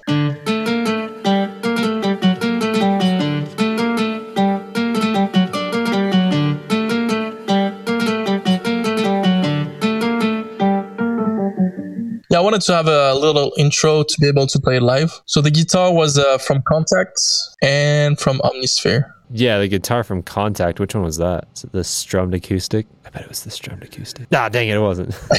Wanted 12.43 12.61
to 12.63 12.73
have 12.73 12.89
a 12.89 13.13
little 13.13 13.53
intro 13.57 14.03
to 14.03 14.15
be 14.19 14.27
able 14.27 14.47
to 14.47 14.59
play 14.59 14.75
it 14.75 14.83
live. 14.83 15.21
So 15.27 15.39
the 15.39 15.49
guitar 15.49 15.93
was 15.93 16.17
uh, 16.17 16.37
from 16.39 16.61
Kontakt 16.69 17.15
and 17.61 18.19
from 18.19 18.39
Omnisphere. 18.39 19.09
Yeah, 19.31 19.59
the 19.59 19.69
guitar 19.69 20.03
from 20.03 20.21
Kontakt. 20.23 20.77
Which 20.77 20.93
one 20.93 21.05
was 21.05 21.15
that? 21.19 21.47
Is 21.55 21.63
it 21.63 21.71
the 21.71 21.85
strummed 21.85 22.33
acoustic? 22.33 22.85
I 23.05 23.11
bet 23.11 23.21
it 23.21 23.29
was 23.29 23.45
the 23.45 23.49
strummed 23.49 23.83
acoustic. 23.83 24.29
Nah, 24.29 24.49
dang 24.49 24.67
it, 24.67 24.75
it 24.75 24.79
wasn't. 24.79 25.17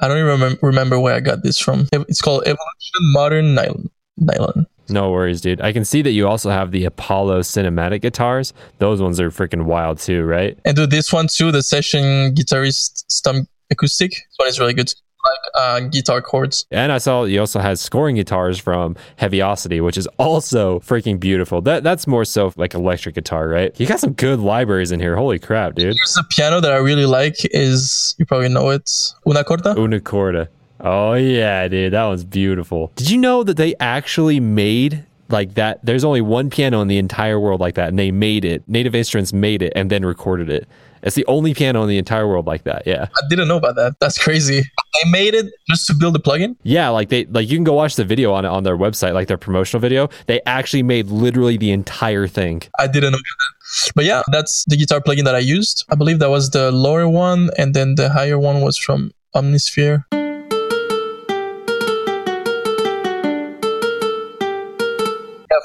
I 0.00 0.08
don't 0.08 0.18
even 0.18 0.40
remem- 0.40 0.58
remember 0.60 0.98
where 0.98 1.14
I 1.14 1.20
got 1.20 1.44
this 1.44 1.56
from. 1.56 1.86
It's 1.92 2.20
called 2.20 2.42
Evolution 2.42 3.12
Modern 3.12 3.54
Nylon. 3.54 3.88
Nylon. 4.16 4.66
No 4.88 5.12
worries, 5.12 5.40
dude. 5.40 5.60
I 5.60 5.72
can 5.72 5.84
see 5.84 6.02
that 6.02 6.10
you 6.10 6.26
also 6.26 6.50
have 6.50 6.72
the 6.72 6.84
Apollo 6.84 7.42
cinematic 7.42 8.00
guitars. 8.00 8.52
Those 8.78 9.00
ones 9.00 9.20
are 9.20 9.30
freaking 9.30 9.66
wild 9.66 10.00
too, 10.00 10.24
right? 10.24 10.58
And 10.64 10.76
do 10.76 10.84
this 10.86 11.12
one 11.12 11.28
too, 11.28 11.52
the 11.52 11.62
session 11.62 12.34
guitarist 12.34 13.04
strummed 13.08 13.46
acoustic. 13.70 14.10
This 14.10 14.36
one 14.36 14.48
is 14.48 14.58
really 14.58 14.74
good 14.74 14.92
like 15.24 15.38
uh, 15.54 15.80
guitar 15.88 16.20
chords. 16.20 16.66
And 16.70 16.92
I 16.92 16.98
saw 16.98 17.24
you 17.24 17.40
also 17.40 17.60
had 17.60 17.78
scoring 17.78 18.16
guitars 18.16 18.58
from 18.58 18.96
Heavyocity, 19.16 19.80
which 19.80 19.96
is 19.96 20.06
also 20.18 20.80
freaking 20.80 21.18
beautiful. 21.18 21.60
That 21.60 21.82
that's 21.82 22.06
more 22.06 22.24
so 22.24 22.52
like 22.56 22.74
electric 22.74 23.14
guitar, 23.14 23.48
right? 23.48 23.78
You 23.78 23.86
got 23.86 24.00
some 24.00 24.12
good 24.12 24.40
libraries 24.40 24.92
in 24.92 25.00
here. 25.00 25.16
Holy 25.16 25.38
crap, 25.38 25.74
dude! 25.74 25.94
Here's 25.96 26.16
a 26.18 26.24
piano 26.24 26.60
that 26.60 26.72
I 26.72 26.76
really 26.76 27.06
like. 27.06 27.36
Is 27.52 28.14
you 28.18 28.26
probably 28.26 28.48
know 28.48 28.70
it, 28.70 28.90
Una 29.26 29.44
Corda. 29.44 29.78
Una 29.78 30.00
Corda. 30.00 30.48
Oh 30.80 31.14
yeah, 31.14 31.68
dude, 31.68 31.92
that 31.92 32.04
one's 32.06 32.24
beautiful. 32.24 32.92
Did 32.96 33.10
you 33.10 33.18
know 33.18 33.42
that 33.44 33.56
they 33.56 33.74
actually 33.80 34.40
made 34.40 35.04
like 35.28 35.54
that 35.54 35.84
there's 35.84 36.04
only 36.04 36.20
one 36.20 36.50
piano 36.50 36.80
in 36.80 36.88
the 36.88 36.98
entire 36.98 37.38
world 37.38 37.60
like 37.60 37.74
that 37.74 37.88
and 37.88 37.98
they 37.98 38.10
made 38.10 38.44
it 38.44 38.68
native 38.68 38.94
instruments 38.94 39.32
made 39.32 39.62
it 39.62 39.72
and 39.76 39.90
then 39.90 40.04
recorded 40.04 40.50
it 40.50 40.66
it's 41.02 41.16
the 41.16 41.26
only 41.26 41.54
piano 41.54 41.82
in 41.82 41.88
the 41.88 41.98
entire 41.98 42.26
world 42.26 42.46
like 42.46 42.64
that 42.64 42.86
yeah. 42.86 43.08
I 43.16 43.22
didn't 43.28 43.48
know 43.48 43.56
about 43.56 43.76
that. 43.76 43.94
That's 44.00 44.18
crazy. 44.18 44.62
They 45.02 45.10
made 45.10 45.34
it 45.34 45.46
just 45.68 45.86
to 45.86 45.94
build 45.94 46.16
a 46.16 46.18
plugin? 46.18 46.56
Yeah 46.62 46.88
like 46.88 47.08
they 47.08 47.24
like 47.26 47.48
you 47.48 47.56
can 47.56 47.64
go 47.64 47.74
watch 47.74 47.96
the 47.96 48.04
video 48.04 48.32
on 48.32 48.44
it 48.44 48.48
on 48.48 48.64
their 48.64 48.76
website 48.76 49.14
like 49.14 49.28
their 49.28 49.38
promotional 49.38 49.80
video. 49.80 50.08
They 50.26 50.40
actually 50.46 50.82
made 50.82 51.08
literally 51.08 51.56
the 51.56 51.70
entire 51.70 52.26
thing. 52.26 52.62
I 52.78 52.86
didn't 52.86 53.12
know 53.12 53.18
that. 53.18 53.92
But 53.94 54.04
yeah 54.04 54.22
that's 54.32 54.64
the 54.66 54.76
guitar 54.76 55.00
plugin 55.00 55.24
that 55.24 55.34
i 55.34 55.38
used. 55.38 55.84
I 55.90 55.94
believe 55.94 56.18
that 56.18 56.30
was 56.30 56.50
the 56.50 56.72
lower 56.72 57.08
one 57.08 57.50
and 57.56 57.74
then 57.74 57.94
the 57.94 58.10
higher 58.10 58.38
one 58.38 58.60
was 58.60 58.76
from 58.76 59.12
omnisphere 59.34 60.04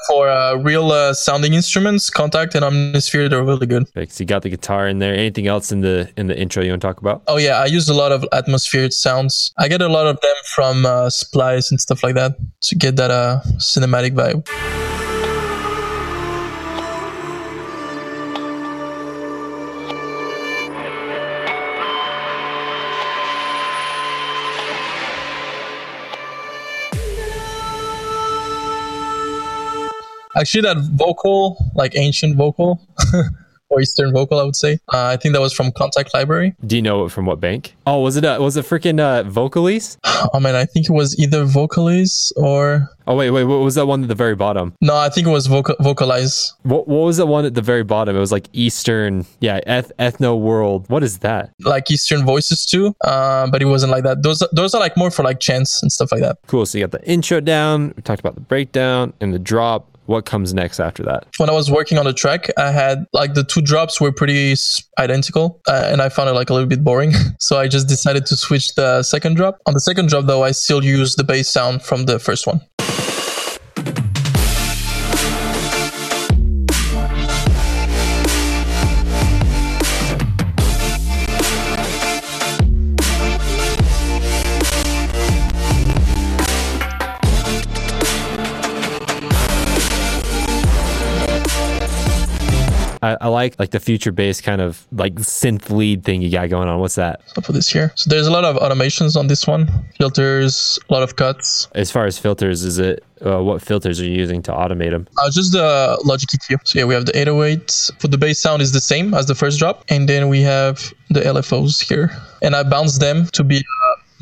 for 0.06 0.28
uh, 0.28 0.54
real 0.56 0.92
uh, 0.92 1.14
sounding 1.14 1.54
instruments, 1.54 2.10
Kontakt 2.10 2.54
and 2.54 2.64
Omnisphere, 2.64 3.28
they're 3.28 3.42
really 3.42 3.66
good. 3.66 3.86
So 3.88 4.22
you 4.22 4.26
got 4.26 4.42
the 4.42 4.50
guitar 4.50 4.88
in 4.88 4.98
there. 4.98 5.14
Anything 5.14 5.46
else 5.46 5.72
in 5.72 5.80
the 5.80 6.10
in 6.16 6.26
the 6.26 6.38
intro 6.38 6.62
you 6.62 6.70
want 6.70 6.82
to 6.82 6.86
talk 6.86 7.00
about? 7.00 7.22
Oh 7.26 7.36
yeah, 7.36 7.58
I 7.58 7.66
use 7.66 7.88
a 7.88 7.94
lot 7.94 8.12
of 8.12 8.24
atmospheric 8.32 8.92
sounds. 8.92 9.52
I 9.58 9.68
get 9.68 9.82
a 9.82 9.88
lot 9.88 10.06
of 10.06 10.20
them 10.20 10.36
from 10.54 10.86
uh, 10.86 11.10
Splice 11.10 11.70
and 11.70 11.80
stuff 11.80 12.02
like 12.02 12.14
that 12.14 12.36
to 12.62 12.74
get 12.74 12.96
that 12.96 13.10
uh, 13.10 13.40
cinematic 13.58 14.12
vibe. 14.12 14.85
Actually, 30.36 30.62
that 30.62 30.76
vocal, 30.94 31.56
like 31.74 31.96
ancient 31.96 32.36
vocal 32.36 32.80
or 33.68 33.80
Eastern 33.80 34.12
vocal, 34.12 34.38
I 34.38 34.44
would 34.44 34.54
say. 34.56 34.74
Uh, 34.92 35.06
I 35.06 35.16
think 35.16 35.34
that 35.34 35.40
was 35.40 35.52
from 35.52 35.72
Kontakt 35.72 36.14
Library. 36.14 36.54
Do 36.66 36.76
you 36.76 36.82
know 36.82 37.04
it 37.04 37.10
from 37.10 37.26
what 37.26 37.40
bank? 37.40 37.74
Oh, 37.86 38.00
was 38.00 38.16
it 38.16 38.24
a, 38.24 38.38
was 38.40 38.56
it 38.56 38.64
freaking 38.64 39.00
uh, 39.00 39.24
Vocalise? 39.28 39.96
Oh 40.32 40.40
man, 40.40 40.54
I 40.56 40.64
think 40.64 40.88
it 40.88 40.92
was 40.92 41.16
either 41.18 41.44
Vocalise 41.44 42.32
or. 42.36 42.88
Oh 43.06 43.14
wait, 43.14 43.30
wait, 43.30 43.44
what 43.44 43.56
was 43.58 43.74
that 43.76 43.86
one 43.86 44.02
at 44.02 44.08
the 44.08 44.14
very 44.14 44.34
bottom? 44.34 44.74
No, 44.80 44.96
I 44.96 45.08
think 45.10 45.26
it 45.26 45.30
was 45.30 45.46
vocal- 45.46 45.76
Vocalize. 45.78 46.54
What 46.62 46.88
what 46.88 47.04
was 47.04 47.18
the 47.18 47.26
one 47.26 47.44
at 47.44 47.54
the 47.54 47.60
very 47.62 47.84
bottom? 47.84 48.16
It 48.16 48.18
was 48.18 48.32
like 48.32 48.48
Eastern, 48.52 49.26
yeah, 49.40 49.60
eth- 49.66 49.92
ethno 49.98 50.40
world. 50.40 50.88
What 50.88 51.02
is 51.04 51.18
that? 51.18 51.50
Like 51.60 51.90
Eastern 51.90 52.24
voices 52.24 52.64
too, 52.66 52.94
uh, 53.04 53.48
but 53.50 53.60
it 53.62 53.66
wasn't 53.66 53.92
like 53.92 54.04
that. 54.04 54.22
Those 54.22 54.42
those 54.52 54.74
are 54.74 54.80
like 54.80 54.96
more 54.96 55.10
for 55.10 55.22
like 55.22 55.38
chants 55.38 55.82
and 55.82 55.92
stuff 55.92 56.10
like 56.10 56.22
that. 56.22 56.38
Cool. 56.46 56.64
So 56.66 56.78
you 56.78 56.86
got 56.86 56.98
the 56.98 57.06
intro 57.08 57.40
down. 57.40 57.92
We 57.94 58.02
talked 58.02 58.20
about 58.20 58.34
the 58.36 58.40
breakdown 58.40 59.12
and 59.20 59.34
the 59.34 59.38
drop 59.38 59.86
what 60.06 60.24
comes 60.24 60.54
next 60.54 60.80
after 60.80 61.02
that? 61.04 61.26
When 61.38 61.50
I 61.50 61.52
was 61.52 61.70
working 61.70 61.98
on 61.98 62.04
the 62.04 62.12
track, 62.12 62.48
I 62.56 62.70
had 62.70 63.06
like 63.12 63.34
the 63.34 63.44
two 63.44 63.60
drops 63.60 64.00
were 64.00 64.12
pretty 64.12 64.54
identical, 64.98 65.60
uh, 65.68 65.88
and 65.90 66.00
I 66.00 66.08
found 66.08 66.28
it 66.28 66.32
like 66.32 66.50
a 66.50 66.54
little 66.54 66.68
bit 66.68 66.82
boring. 66.82 67.12
so 67.40 67.58
I 67.58 67.68
just 67.68 67.88
decided 67.88 68.26
to 68.26 68.36
switch 68.36 68.74
the 68.74 69.02
second 69.02 69.36
drop. 69.36 69.58
On 69.66 69.74
the 69.74 69.80
second 69.80 70.08
drop, 70.08 70.26
though, 70.26 70.44
I 70.44 70.52
still 70.52 70.84
use 70.84 71.16
the 71.16 71.24
bass 71.24 71.48
sound 71.48 71.82
from 71.82 72.06
the 72.06 72.18
first 72.18 72.46
one. 72.46 72.60
I, 93.02 93.16
I, 93.20 93.28
like 93.28 93.58
like 93.58 93.70
the 93.70 93.80
future 93.80 94.12
based 94.12 94.42
kind 94.42 94.60
of 94.60 94.86
like 94.92 95.14
synth 95.16 95.70
lead 95.70 96.04
thing 96.04 96.22
you 96.22 96.30
got 96.30 96.48
going 96.48 96.68
on. 96.68 96.80
What's 96.80 96.94
that? 96.96 97.20
So 97.34 97.40
for 97.40 97.52
this 97.52 97.68
here, 97.68 97.92
so 97.94 98.08
there's 98.08 98.26
a 98.26 98.30
lot 98.30 98.44
of 98.44 98.56
automations 98.56 99.16
on 99.16 99.26
this 99.26 99.46
one, 99.46 99.68
filters, 99.98 100.78
a 100.88 100.92
lot 100.92 101.02
of 101.02 101.16
cuts. 101.16 101.68
As 101.74 101.90
far 101.90 102.06
as 102.06 102.18
filters, 102.18 102.62
is 102.62 102.78
it 102.78 103.04
uh, 103.24 103.42
what 103.42 103.62
filters 103.62 104.00
are 104.00 104.04
you 104.04 104.12
using 104.12 104.42
to 104.42 104.52
automate 104.52 104.90
them? 104.90 105.08
Uh, 105.18 105.30
just 105.30 105.52
the 105.52 105.98
Logic 106.04 106.28
EQ. 106.28 106.58
So 106.64 106.78
yeah, 106.78 106.84
we 106.84 106.94
have 106.94 107.06
the 107.06 107.16
808 107.18 107.92
for 107.98 108.08
the 108.08 108.18
bass 108.18 108.40
sound 108.40 108.62
is 108.62 108.72
the 108.72 108.80
same 108.80 109.14
as 109.14 109.26
the 109.26 109.34
first 109.34 109.58
drop, 109.58 109.84
and 109.88 110.08
then 110.08 110.28
we 110.28 110.42
have 110.42 110.92
the 111.10 111.20
LFOs 111.20 111.80
here, 111.80 112.10
and 112.42 112.54
I 112.54 112.62
bounce 112.62 112.98
them 112.98 113.26
to 113.26 113.44
be. 113.44 113.62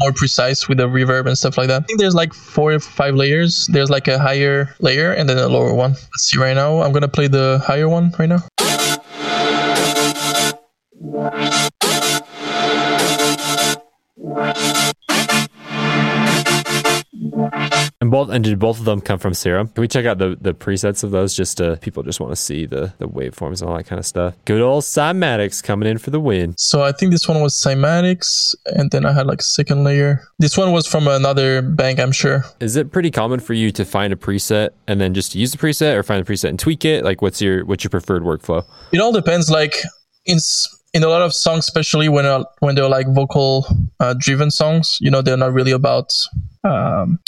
More 0.00 0.12
precise 0.12 0.68
with 0.68 0.78
the 0.78 0.88
reverb 0.88 1.26
and 1.26 1.38
stuff 1.38 1.56
like 1.56 1.68
that. 1.68 1.82
I 1.82 1.86
think 1.86 2.00
there's 2.00 2.14
like 2.14 2.34
four 2.34 2.72
or 2.72 2.80
five 2.80 3.14
layers. 3.14 3.66
There's 3.68 3.90
like 3.90 4.08
a 4.08 4.18
higher 4.18 4.74
layer 4.80 5.12
and 5.12 5.28
then 5.28 5.38
a 5.38 5.48
lower 5.48 5.72
one. 5.72 5.92
Let's 5.92 6.22
see 6.30 6.38
right 6.38 6.54
now. 6.54 6.82
I'm 6.82 6.92
gonna 6.92 7.08
play 7.08 7.28
the 7.28 7.62
higher 7.64 7.88
one 7.88 8.12
right 8.18 8.28
now. 8.28 8.42
And 18.00 18.10
both 18.10 18.28
and 18.30 18.44
did 18.44 18.58
both 18.58 18.78
of 18.78 18.84
them 18.84 19.00
come 19.00 19.18
from 19.18 19.34
Serum? 19.34 19.68
Can 19.68 19.80
we 19.80 19.88
check 19.88 20.04
out 20.04 20.18
the, 20.18 20.36
the 20.40 20.52
presets 20.52 21.02
of 21.02 21.10
those 21.10 21.34
just 21.34 21.56
to 21.58 21.78
people 21.80 22.02
just 22.02 22.20
want 22.20 22.32
to 22.32 22.36
see 22.36 22.66
the, 22.66 22.92
the 22.98 23.08
waveforms 23.08 23.60
and 23.60 23.70
all 23.70 23.76
that 23.76 23.84
kind 23.84 23.98
of 23.98 24.06
stuff. 24.06 24.34
Good 24.44 24.60
old 24.60 24.84
Cymatics 24.84 25.62
coming 25.62 25.88
in 25.88 25.98
for 25.98 26.10
the 26.10 26.20
win. 26.20 26.54
So 26.58 26.82
I 26.82 26.92
think 26.92 27.12
this 27.12 27.28
one 27.28 27.40
was 27.40 27.54
Cymatics, 27.54 28.54
and 28.66 28.90
then 28.90 29.06
I 29.06 29.12
had 29.12 29.26
like 29.26 29.40
a 29.40 29.44
second 29.44 29.84
layer. 29.84 30.22
This 30.38 30.56
one 30.56 30.72
was 30.72 30.86
from 30.86 31.08
another 31.08 31.62
bank, 31.62 31.98
I'm 31.98 32.12
sure. 32.12 32.44
Is 32.60 32.76
it 32.76 32.92
pretty 32.92 33.10
common 33.10 33.40
for 33.40 33.54
you 33.54 33.70
to 33.72 33.84
find 33.84 34.12
a 34.12 34.16
preset 34.16 34.70
and 34.86 35.00
then 35.00 35.14
just 35.14 35.34
use 35.34 35.52
the 35.52 35.58
preset 35.58 35.94
or 35.96 36.02
find 36.02 36.20
a 36.20 36.30
preset 36.30 36.50
and 36.50 36.58
tweak 36.58 36.84
it? 36.84 37.04
Like 37.04 37.22
what's 37.22 37.40
your 37.40 37.64
what's 37.64 37.84
your 37.84 37.90
preferred 37.90 38.22
workflow? 38.22 38.64
It 38.92 39.00
all 39.00 39.12
depends. 39.12 39.50
Like 39.50 39.76
in 40.26 40.38
in 40.94 41.02
a 41.02 41.08
lot 41.08 41.22
of 41.22 41.34
songs, 41.34 41.64
especially 41.64 42.08
when 42.08 42.24
uh, 42.24 42.44
when 42.60 42.76
they're 42.76 42.88
like 42.88 43.08
vocal 43.08 43.66
uh, 44.00 44.14
driven 44.16 44.50
songs, 44.50 44.96
you 45.00 45.10
know, 45.10 45.20
they're 45.20 45.36
not 45.36 45.52
really 45.52 45.72
about 45.72 46.14
um, 46.62 47.18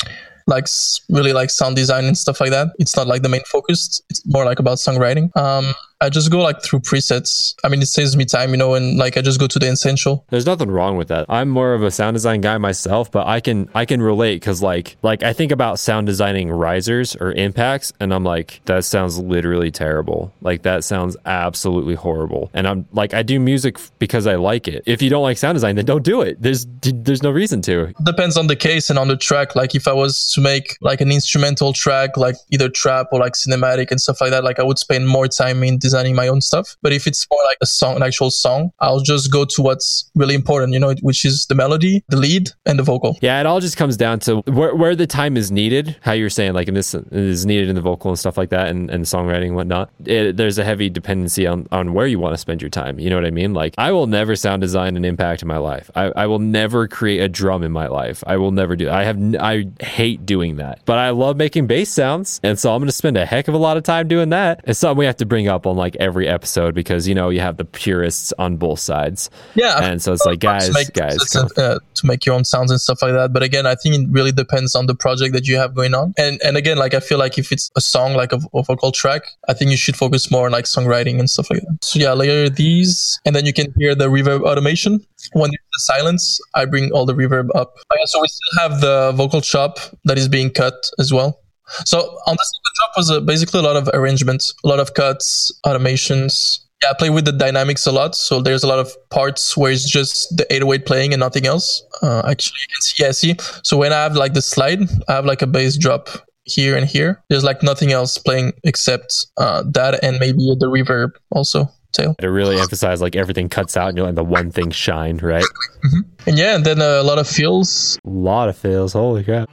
like 0.46 0.66
really 1.10 1.32
like 1.32 1.50
sound 1.50 1.76
design 1.76 2.04
and 2.04 2.16
stuff 2.16 2.40
like 2.40 2.50
that. 2.50 2.68
It's 2.78 2.96
not 2.96 3.08
like 3.08 3.22
the 3.22 3.28
main 3.28 3.42
focus. 3.44 4.00
It's 4.08 4.24
more 4.26 4.44
like 4.44 4.60
about 4.60 4.78
songwriting. 4.78 5.36
Um, 5.36 5.74
I 6.00 6.10
just 6.10 6.30
go 6.30 6.40
like 6.40 6.62
through 6.62 6.80
presets. 6.80 7.54
I 7.64 7.68
mean, 7.68 7.80
it 7.80 7.86
saves 7.86 8.16
me 8.16 8.26
time, 8.26 8.50
you 8.50 8.58
know, 8.58 8.74
and 8.74 8.98
like 8.98 9.16
I 9.16 9.22
just 9.22 9.40
go 9.40 9.46
to 9.46 9.58
the 9.58 9.70
essential. 9.70 10.24
There's 10.28 10.44
nothing 10.44 10.70
wrong 10.70 10.96
with 10.96 11.08
that. 11.08 11.24
I'm 11.28 11.48
more 11.48 11.72
of 11.72 11.82
a 11.82 11.90
sound 11.90 12.14
design 12.14 12.42
guy 12.42 12.58
myself, 12.58 13.10
but 13.10 13.26
I 13.26 13.40
can 13.40 13.70
I 13.74 13.86
can 13.86 14.02
relate 14.02 14.36
because 14.36 14.62
like 14.62 14.96
like 15.02 15.22
I 15.22 15.32
think 15.32 15.52
about 15.52 15.78
sound 15.78 16.06
designing 16.06 16.50
risers 16.50 17.16
or 17.16 17.32
impacts, 17.32 17.92
and 17.98 18.12
I'm 18.12 18.24
like 18.24 18.60
that 18.66 18.84
sounds 18.84 19.18
literally 19.18 19.70
terrible. 19.70 20.32
Like 20.42 20.62
that 20.62 20.84
sounds 20.84 21.16
absolutely 21.24 21.94
horrible. 21.94 22.50
And 22.52 22.68
I'm 22.68 22.86
like 22.92 23.14
I 23.14 23.22
do 23.22 23.40
music 23.40 23.78
because 23.98 24.26
I 24.26 24.34
like 24.34 24.68
it. 24.68 24.82
If 24.84 25.00
you 25.00 25.08
don't 25.08 25.22
like 25.22 25.38
sound 25.38 25.56
design, 25.56 25.76
then 25.76 25.86
don't 25.86 26.04
do 26.04 26.20
it. 26.20 26.40
There's 26.42 26.66
there's 26.82 27.22
no 27.22 27.30
reason 27.30 27.62
to. 27.62 27.94
Depends 28.04 28.36
on 28.36 28.48
the 28.48 28.56
case 28.56 28.90
and 28.90 28.98
on 28.98 29.08
the 29.08 29.16
track. 29.16 29.56
Like 29.56 29.74
if 29.74 29.88
I 29.88 29.94
was 29.94 30.30
to 30.32 30.42
make 30.42 30.76
like 30.82 31.00
an 31.00 31.10
instrumental 31.10 31.72
track, 31.72 32.18
like 32.18 32.36
either 32.52 32.68
trap 32.68 33.06
or 33.12 33.20
like 33.20 33.32
cinematic 33.32 33.90
and 33.90 33.98
stuff 33.98 34.20
like 34.20 34.30
that, 34.30 34.44
like 34.44 34.58
I 34.58 34.62
would 34.62 34.78
spend 34.78 35.08
more 35.08 35.26
time 35.26 35.62
in 35.62 35.78
designing 35.86 36.14
my 36.14 36.28
own 36.28 36.40
stuff. 36.40 36.76
But 36.82 36.92
if 36.92 37.06
it's 37.06 37.26
more 37.30 37.42
like 37.50 37.58
a 37.60 37.66
song, 37.66 37.96
an 37.96 38.02
actual 38.02 38.30
song, 38.30 38.70
I'll 38.80 39.00
just 39.00 39.32
go 39.32 39.44
to 39.44 39.62
what's 39.62 40.10
really 40.14 40.34
important, 40.34 40.72
you 40.72 40.80
know, 40.80 40.94
which 41.02 41.24
is 41.24 41.46
the 41.46 41.54
melody, 41.54 42.04
the 42.08 42.16
lead, 42.16 42.50
and 42.66 42.78
the 42.78 42.82
vocal. 42.82 43.18
Yeah, 43.22 43.40
it 43.40 43.46
all 43.46 43.60
just 43.60 43.76
comes 43.76 43.96
down 43.96 44.20
to 44.20 44.38
where, 44.58 44.74
where 44.74 44.96
the 44.96 45.06
time 45.06 45.36
is 45.36 45.50
needed. 45.50 45.96
How 46.02 46.12
you're 46.12 46.30
saying, 46.30 46.54
like, 46.54 46.68
in 46.68 46.74
this 46.74 46.94
is 46.94 47.46
needed 47.46 47.68
in 47.68 47.74
the 47.74 47.80
vocal 47.80 48.10
and 48.10 48.18
stuff 48.18 48.36
like 48.36 48.50
that, 48.50 48.68
and, 48.68 48.90
and 48.90 49.04
songwriting 49.04 49.48
and 49.48 49.56
whatnot. 49.56 49.90
It, 50.04 50.36
there's 50.36 50.58
a 50.58 50.64
heavy 50.64 50.90
dependency 50.90 51.46
on, 51.46 51.66
on 51.70 51.94
where 51.94 52.06
you 52.06 52.18
want 52.18 52.34
to 52.34 52.38
spend 52.38 52.60
your 52.60 52.70
time. 52.70 52.98
You 52.98 53.10
know 53.10 53.16
what 53.16 53.26
I 53.26 53.30
mean? 53.30 53.54
Like, 53.54 53.74
I 53.78 53.92
will 53.92 54.06
never 54.06 54.36
sound 54.36 54.62
design 54.62 54.96
an 54.96 55.04
impact 55.04 55.42
in 55.42 55.48
my 55.48 55.58
life. 55.58 55.90
I, 55.94 56.12
I 56.16 56.26
will 56.26 56.38
never 56.38 56.88
create 56.88 57.20
a 57.20 57.28
drum 57.28 57.62
in 57.62 57.72
my 57.72 57.86
life. 57.86 58.24
I 58.26 58.36
will 58.36 58.50
never 58.50 58.76
do. 58.76 58.90
I 58.90 59.04
have 59.04 59.18
I 59.36 59.66
hate 59.80 60.26
doing 60.26 60.56
that, 60.56 60.80
but 60.84 60.98
I 60.98 61.10
love 61.10 61.36
making 61.36 61.66
bass 61.66 61.90
sounds, 61.90 62.40
and 62.42 62.58
so 62.58 62.72
I'm 62.72 62.80
going 62.80 62.88
to 62.88 62.92
spend 62.92 63.16
a 63.16 63.26
heck 63.26 63.48
of 63.48 63.54
a 63.54 63.58
lot 63.58 63.76
of 63.76 63.82
time 63.82 64.08
doing 64.08 64.30
that. 64.30 64.60
It's 64.64 64.78
something 64.78 64.98
we 64.98 65.06
have 65.06 65.16
to 65.18 65.26
bring 65.26 65.48
up 65.48 65.66
on 65.66 65.75
like 65.76 65.96
every 65.96 66.28
episode 66.28 66.74
because 66.74 67.06
you 67.06 67.14
know 67.14 67.28
you 67.28 67.40
have 67.40 67.56
the 67.56 67.64
purists 67.64 68.32
on 68.38 68.56
both 68.56 68.80
sides. 68.80 69.30
Yeah, 69.54 69.82
and 69.82 70.02
so 70.02 70.12
it's 70.12 70.24
like 70.24 70.40
guys, 70.40 70.68
to 70.68 70.92
guys, 70.92 71.18
to, 71.30 71.48
uh, 71.56 71.78
to 71.94 72.06
make 72.06 72.26
your 72.26 72.34
own 72.34 72.44
sounds 72.44 72.70
and 72.70 72.80
stuff 72.80 73.02
like 73.02 73.12
that. 73.12 73.32
But 73.32 73.42
again, 73.42 73.66
I 73.66 73.74
think 73.74 73.94
it 73.94 74.08
really 74.10 74.32
depends 74.32 74.74
on 74.74 74.86
the 74.86 74.94
project 74.94 75.34
that 75.34 75.46
you 75.46 75.56
have 75.56 75.74
going 75.74 75.94
on. 75.94 76.14
And 76.18 76.40
and 76.44 76.56
again, 76.56 76.78
like 76.78 76.94
I 76.94 77.00
feel 77.00 77.18
like 77.18 77.38
if 77.38 77.52
it's 77.52 77.70
a 77.76 77.80
song 77.80 78.14
like 78.14 78.32
a, 78.32 78.40
a 78.54 78.62
vocal 78.62 78.92
track, 78.92 79.22
I 79.48 79.54
think 79.54 79.70
you 79.70 79.76
should 79.76 79.96
focus 79.96 80.30
more 80.30 80.46
on 80.46 80.52
like 80.52 80.64
songwriting 80.64 81.18
and 81.18 81.28
stuff 81.28 81.50
like 81.50 81.60
that. 81.60 81.78
So 81.82 81.98
yeah, 81.98 82.12
layer 82.12 82.48
these, 82.48 83.20
and 83.24 83.36
then 83.36 83.46
you 83.46 83.52
can 83.52 83.72
hear 83.78 83.94
the 83.94 84.08
reverb 84.08 84.42
automation. 84.42 85.04
When 85.32 85.50
there's 85.50 85.58
the 85.72 85.94
silence, 85.94 86.40
I 86.54 86.64
bring 86.64 86.92
all 86.92 87.06
the 87.06 87.14
reverb 87.14 87.48
up. 87.54 87.76
Okay, 87.92 88.02
so 88.04 88.20
we 88.20 88.28
still 88.28 88.60
have 88.60 88.80
the 88.80 89.12
vocal 89.14 89.40
chop 89.40 89.78
that 90.04 90.18
is 90.18 90.28
being 90.28 90.50
cut 90.50 90.90
as 90.98 91.12
well. 91.12 91.40
So 91.84 91.98
on 92.26 92.36
the 92.36 92.44
second 92.44 92.72
drop 92.76 92.90
was 92.96 93.10
a, 93.10 93.20
basically 93.20 93.60
a 93.60 93.62
lot 93.62 93.76
of 93.76 93.88
arrangements, 93.92 94.54
a 94.64 94.68
lot 94.68 94.80
of 94.80 94.94
cuts, 94.94 95.52
automations. 95.64 96.60
Yeah, 96.82 96.90
I 96.90 96.94
play 96.98 97.10
with 97.10 97.24
the 97.24 97.32
dynamics 97.32 97.86
a 97.86 97.92
lot. 97.92 98.14
So 98.14 98.40
there's 98.42 98.62
a 98.62 98.66
lot 98.66 98.78
of 98.78 98.94
parts 99.10 99.56
where 99.56 99.72
it's 99.72 99.88
just 99.88 100.36
the 100.36 100.46
808 100.52 100.86
playing 100.86 101.12
and 101.14 101.20
nothing 101.20 101.46
else. 101.46 101.82
Uh, 102.02 102.22
actually, 102.28 102.58
you 102.60 102.74
can 102.74 102.82
see, 102.82 103.04
yeah, 103.04 103.12
see. 103.12 103.60
So 103.62 103.78
when 103.78 103.92
I 103.92 104.02
have 104.02 104.14
like 104.14 104.34
the 104.34 104.42
slide, 104.42 104.80
I 105.08 105.14
have 105.14 105.24
like 105.24 105.42
a 105.42 105.46
bass 105.46 105.78
drop 105.78 106.08
here 106.44 106.76
and 106.76 106.86
here. 106.86 107.22
There's 107.28 107.44
like 107.44 107.62
nothing 107.62 107.92
else 107.92 108.18
playing 108.18 108.52
except 108.64 109.26
uh, 109.36 109.64
that 109.72 110.02
and 110.04 110.18
maybe 110.18 110.54
the 110.58 110.66
reverb 110.66 111.12
also. 111.30 111.70
Tail. 111.92 112.14
To 112.18 112.30
really 112.30 112.60
emphasize 112.60 113.00
like 113.00 113.16
everything 113.16 113.48
cuts 113.48 113.74
out 113.74 113.88
and 113.88 113.96
you're 113.96 114.06
like 114.06 114.16
the 114.16 114.24
one 114.24 114.50
thing 114.50 114.70
shine, 114.70 115.16
right? 115.18 115.44
Mm-hmm. 115.84 116.00
And 116.28 116.38
yeah, 116.38 116.54
and 116.56 116.64
then 116.64 116.82
uh, 116.82 117.00
a 117.00 117.02
lot 117.02 117.18
of 117.18 117.26
fills. 117.26 117.98
A 118.04 118.10
lot 118.10 118.50
of 118.50 118.56
fills. 118.56 118.92
Holy 118.92 119.24
crap. 119.24 119.48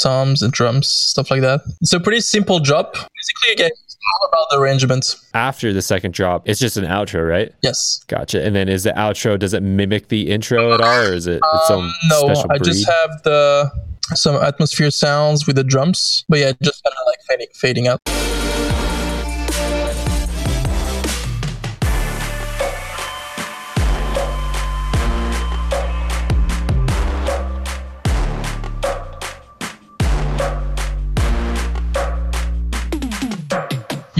Toms 0.00 0.42
and 0.42 0.52
drums, 0.52 0.88
stuff 0.88 1.30
like 1.30 1.42
that. 1.42 1.60
It's 1.80 1.92
a 1.92 2.00
pretty 2.00 2.20
simple 2.20 2.58
drop. 2.58 2.94
Basically, 2.94 3.52
again, 3.52 3.70
it's 3.84 3.96
all 4.20 4.28
about 4.28 4.46
the 4.50 4.58
arrangement. 4.58 5.16
After 5.34 5.72
the 5.72 5.82
second 5.82 6.14
drop, 6.14 6.48
it's 6.48 6.58
just 6.58 6.76
an 6.76 6.84
outro, 6.84 7.28
right? 7.28 7.54
Yes. 7.62 8.02
Gotcha. 8.08 8.44
And 8.44 8.56
then 8.56 8.68
is 8.68 8.84
the 8.84 8.92
outro, 8.92 9.38
does 9.38 9.54
it 9.54 9.62
mimic 9.62 10.08
the 10.08 10.30
intro 10.30 10.72
at 10.72 10.80
all, 10.80 11.06
or 11.06 11.12
is 11.12 11.26
it 11.26 11.40
its 11.42 11.70
own 11.70 11.84
um, 11.84 11.92
no, 12.08 12.20
special 12.20 12.48
breed? 12.48 12.60
I 12.60 12.64
just 12.64 12.88
have 12.88 13.22
the 13.22 13.70
some 14.14 14.34
atmosphere 14.36 14.90
sounds 14.90 15.46
with 15.46 15.56
the 15.56 15.64
drums, 15.64 16.24
but 16.28 16.40
yeah, 16.40 16.52
just 16.62 16.82
kind 16.82 16.94
of 17.00 17.06
like 17.06 17.20
fading, 17.28 17.46
fading 17.54 17.88
out. 17.88 18.69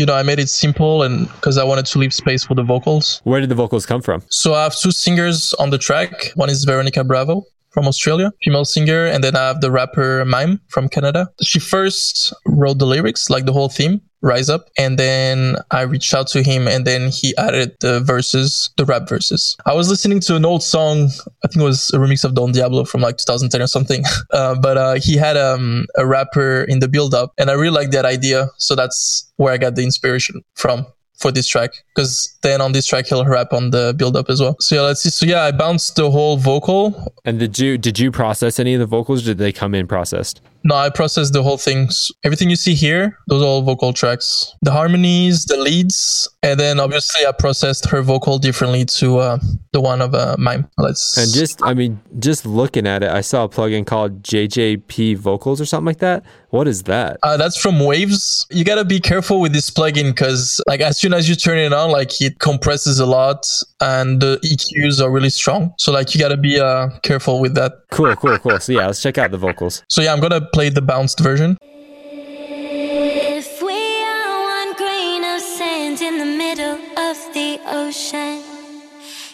You 0.01 0.07
know, 0.07 0.15
I 0.15 0.23
made 0.23 0.39
it 0.39 0.49
simple 0.49 1.03
and 1.03 1.29
because 1.35 1.59
I 1.59 1.65
wanted 1.65 1.85
to 1.87 1.99
leave 1.99 2.15
space 2.15 2.43
for 2.43 2.55
the 2.55 2.63
vocals. 2.63 3.21
Where 3.25 3.39
did 3.39 3.51
the 3.51 3.55
vocals 3.55 3.85
come 3.85 4.01
from? 4.01 4.23
So 4.31 4.55
I 4.55 4.63
have 4.65 4.75
two 4.75 4.93
singers 4.93 5.53
on 5.59 5.69
the 5.69 5.77
track. 5.77 6.33
One 6.37 6.49
is 6.49 6.65
Veronica 6.65 7.05
Bravo 7.05 7.45
from 7.69 7.87
Australia, 7.87 8.33
female 8.43 8.65
singer, 8.65 9.05
and 9.05 9.23
then 9.23 9.37
I 9.37 9.47
have 9.49 9.61
the 9.61 9.71
rapper 9.71 10.25
Mime 10.25 10.59
from 10.69 10.89
Canada. 10.89 11.29
She 11.43 11.61
first 11.61 12.33
wrote 12.47 12.79
the 12.79 12.87
lyrics, 12.87 13.29
like 13.29 13.45
the 13.45 13.53
whole 13.53 13.69
theme, 13.69 14.01
Rise 14.23 14.51
Up, 14.51 14.69
and 14.77 14.99
then 14.99 15.57
I 15.71 15.83
reached 15.83 16.13
out 16.13 16.27
to 16.29 16.43
him, 16.43 16.69
and 16.69 16.87
then 16.87 17.11
he 17.11 17.35
added 17.37 17.77
the 17.81 18.01
verses, 18.01 18.71
the 18.77 18.85
rap 18.85 19.09
verses. 19.09 19.57
I 19.67 19.75
was 19.75 19.89
listening 19.89 20.21
to 20.21 20.37
an 20.37 20.45
old 20.45 20.63
song, 20.63 21.11
I 21.45 21.49
think 21.49 21.63
it 21.63 21.65
was 21.65 21.91
a 21.91 21.99
remix 21.99 22.25
of 22.25 22.35
Don 22.35 22.53
Diablo 22.53 22.85
from 22.85 23.01
like 23.01 23.17
2010 23.17 23.63
or 23.63 23.67
something, 23.67 24.05
uh, 24.33 24.55
but 24.61 24.77
uh, 24.77 24.95
he 24.95 25.17
had 25.17 25.37
um, 25.37 25.87
a 25.97 26.07
rapper 26.07 26.65
in 26.65 26.81
the 26.81 26.89
build 26.89 27.15
up, 27.15 27.33
and 27.39 27.51
I 27.51 27.55
really 27.55 27.77
liked 27.77 27.93
that 27.93 28.05
idea, 28.05 28.49
so 28.59 28.75
that's 28.75 29.31
where 29.37 29.53
I 29.53 29.59
got 29.59 29.75
the 29.75 29.83
inspiration 29.83 30.43
from 30.55 30.87
for 31.21 31.31
this 31.31 31.47
track 31.47 31.73
because 31.95 32.37
then 32.43 32.61
on 32.61 32.73
this 32.73 32.87
track 32.87 33.07
he'll 33.07 33.25
rap 33.27 33.53
on 33.53 33.71
the 33.71 33.95
build 33.97 34.17
up 34.17 34.31
as 34.31 34.41
well. 34.41 34.57
So 34.59 34.77
yeah, 34.77 34.81
let's 34.81 35.03
see. 35.03 35.11
So 35.11 35.27
yeah, 35.27 35.43
I 35.43 35.53
bounced 35.53 35.97
the 35.97 36.11
whole 36.11 36.39
vocal. 36.39 37.15
And 37.25 37.39
did 37.39 37.59
you 37.59 37.77
did 37.79 37.99
you 37.99 38.11
process 38.11 38.59
any 38.59 38.75
of 38.75 38.81
the 38.81 38.87
vocals? 38.87 39.23
did 39.23 39.39
they 39.39 39.53
come 39.53 39.75
in 39.75 39.87
processed? 39.87 40.41
No, 40.63 40.75
I 40.75 40.91
processed 40.91 41.33
the 41.33 41.43
whole 41.43 41.57
thing. 41.57 41.89
Everything 42.25 42.51
you 42.51 42.57
see 42.57 42.75
here, 42.75 43.19
those 43.29 43.43
are 43.43 43.47
all 43.47 43.63
vocal 43.63 43.93
tracks. 43.93 44.55
The 44.63 44.73
harmonies, 44.73 45.45
the 45.45 45.57
leads, 45.57 46.29
and 46.43 46.59
then 46.59 46.81
obviously 46.81 47.27
I 47.27 47.33
processed 47.33 47.87
her 47.87 48.03
vocal 48.03 48.39
differently 48.39 48.85
to 48.85 49.19
uh, 49.19 49.39
the 49.73 49.81
one 49.81 50.01
of 50.01 50.15
uh, 50.15 50.37
mime. 50.39 50.69
Let's 50.79 51.17
and 51.17 51.33
just 51.33 51.63
I 51.63 51.75
mean, 51.75 52.01
just 52.19 52.45
looking 52.45 52.87
at 52.87 53.03
it, 53.03 53.11
I 53.11 53.21
saw 53.21 53.45
a 53.45 53.49
plugin 53.49 53.87
called 53.87 54.23
JJP 54.23 55.17
Vocals 55.17 55.61
or 55.61 55.65
something 55.65 55.87
like 55.87 55.99
that. 55.99 56.25
What 56.51 56.67
is 56.67 56.83
that? 56.85 57.19
Uh, 57.23 57.37
that's 57.37 57.57
from 57.57 57.79
Waves. 57.79 58.47
You 58.51 58.65
gotta 58.65 58.85
be 58.85 59.01
careful 59.01 59.41
with 59.41 59.53
this 59.53 59.71
plugin 59.71 60.11
because, 60.11 60.61
like, 60.67 60.81
as 60.81 60.99
soon 60.99 61.15
as 61.15 61.29
you 61.29 61.37
turn 61.37 61.59
it 61.59 61.73
on, 61.73 61.93
like, 61.93 62.21
it 62.21 62.41
compresses 62.41 62.99
a 62.99 63.07
lot 63.07 63.47
and 63.81 64.21
the 64.21 64.39
EQs 64.45 65.01
are 65.01 65.11
really 65.11 65.31
strong. 65.31 65.73
So, 65.79 65.93
like, 65.93 66.13
you 66.13 66.21
gotta 66.21 66.37
be 66.37 66.59
uh, 66.59 66.89
careful 67.03 67.41
with 67.41 67.55
that. 67.55 67.73
Cool, 67.93 68.15
cool, 68.17 68.37
cool. 68.39 68.59
So 68.59 68.73
yeah, 68.73 68.87
let's 68.87 69.01
check 69.01 69.19
out 69.19 69.31
the 69.31 69.39
vocals. 69.39 69.83
So 69.89 70.03
yeah, 70.03 70.13
I'm 70.13 70.21
gonna 70.21 70.41
play 70.53 70.69
the 70.69 70.83
bounced 70.83 71.21
version. 71.21 71.57
If 72.03 73.63
we 73.63 74.03
are 74.03 74.41
one 74.59 74.75
grain 74.77 75.25
of 75.25 75.41
sand 75.41 76.01
in 76.01 76.19
the 76.19 76.25
middle 76.25 76.79
of 76.99 77.17
the 77.35 77.61
ocean, 77.67 78.43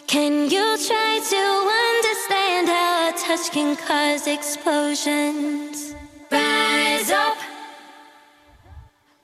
can 0.07 0.50
you 0.50 0.76
try 0.88 1.20
to 1.35 1.42
understand 1.90 2.68
how 2.68 3.09
a 3.11 3.12
touch 3.18 3.50
can 3.50 3.76
cause 3.76 4.26
explosions? 4.26 5.94
Rise 6.31 7.11
up. 7.11 7.38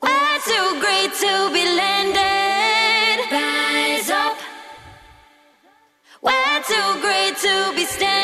We're 0.03 0.41
too 0.45 0.81
great 0.81 1.13
to 1.25 1.51
be 1.53 1.65
landed. 1.81 3.31
Rise 3.31 4.11
up. 4.11 4.37
to 7.43 7.73
be 7.75 7.85
standard. 7.85 8.03
They 8.03 8.07
ain't 8.07 8.13
never 8.13 8.22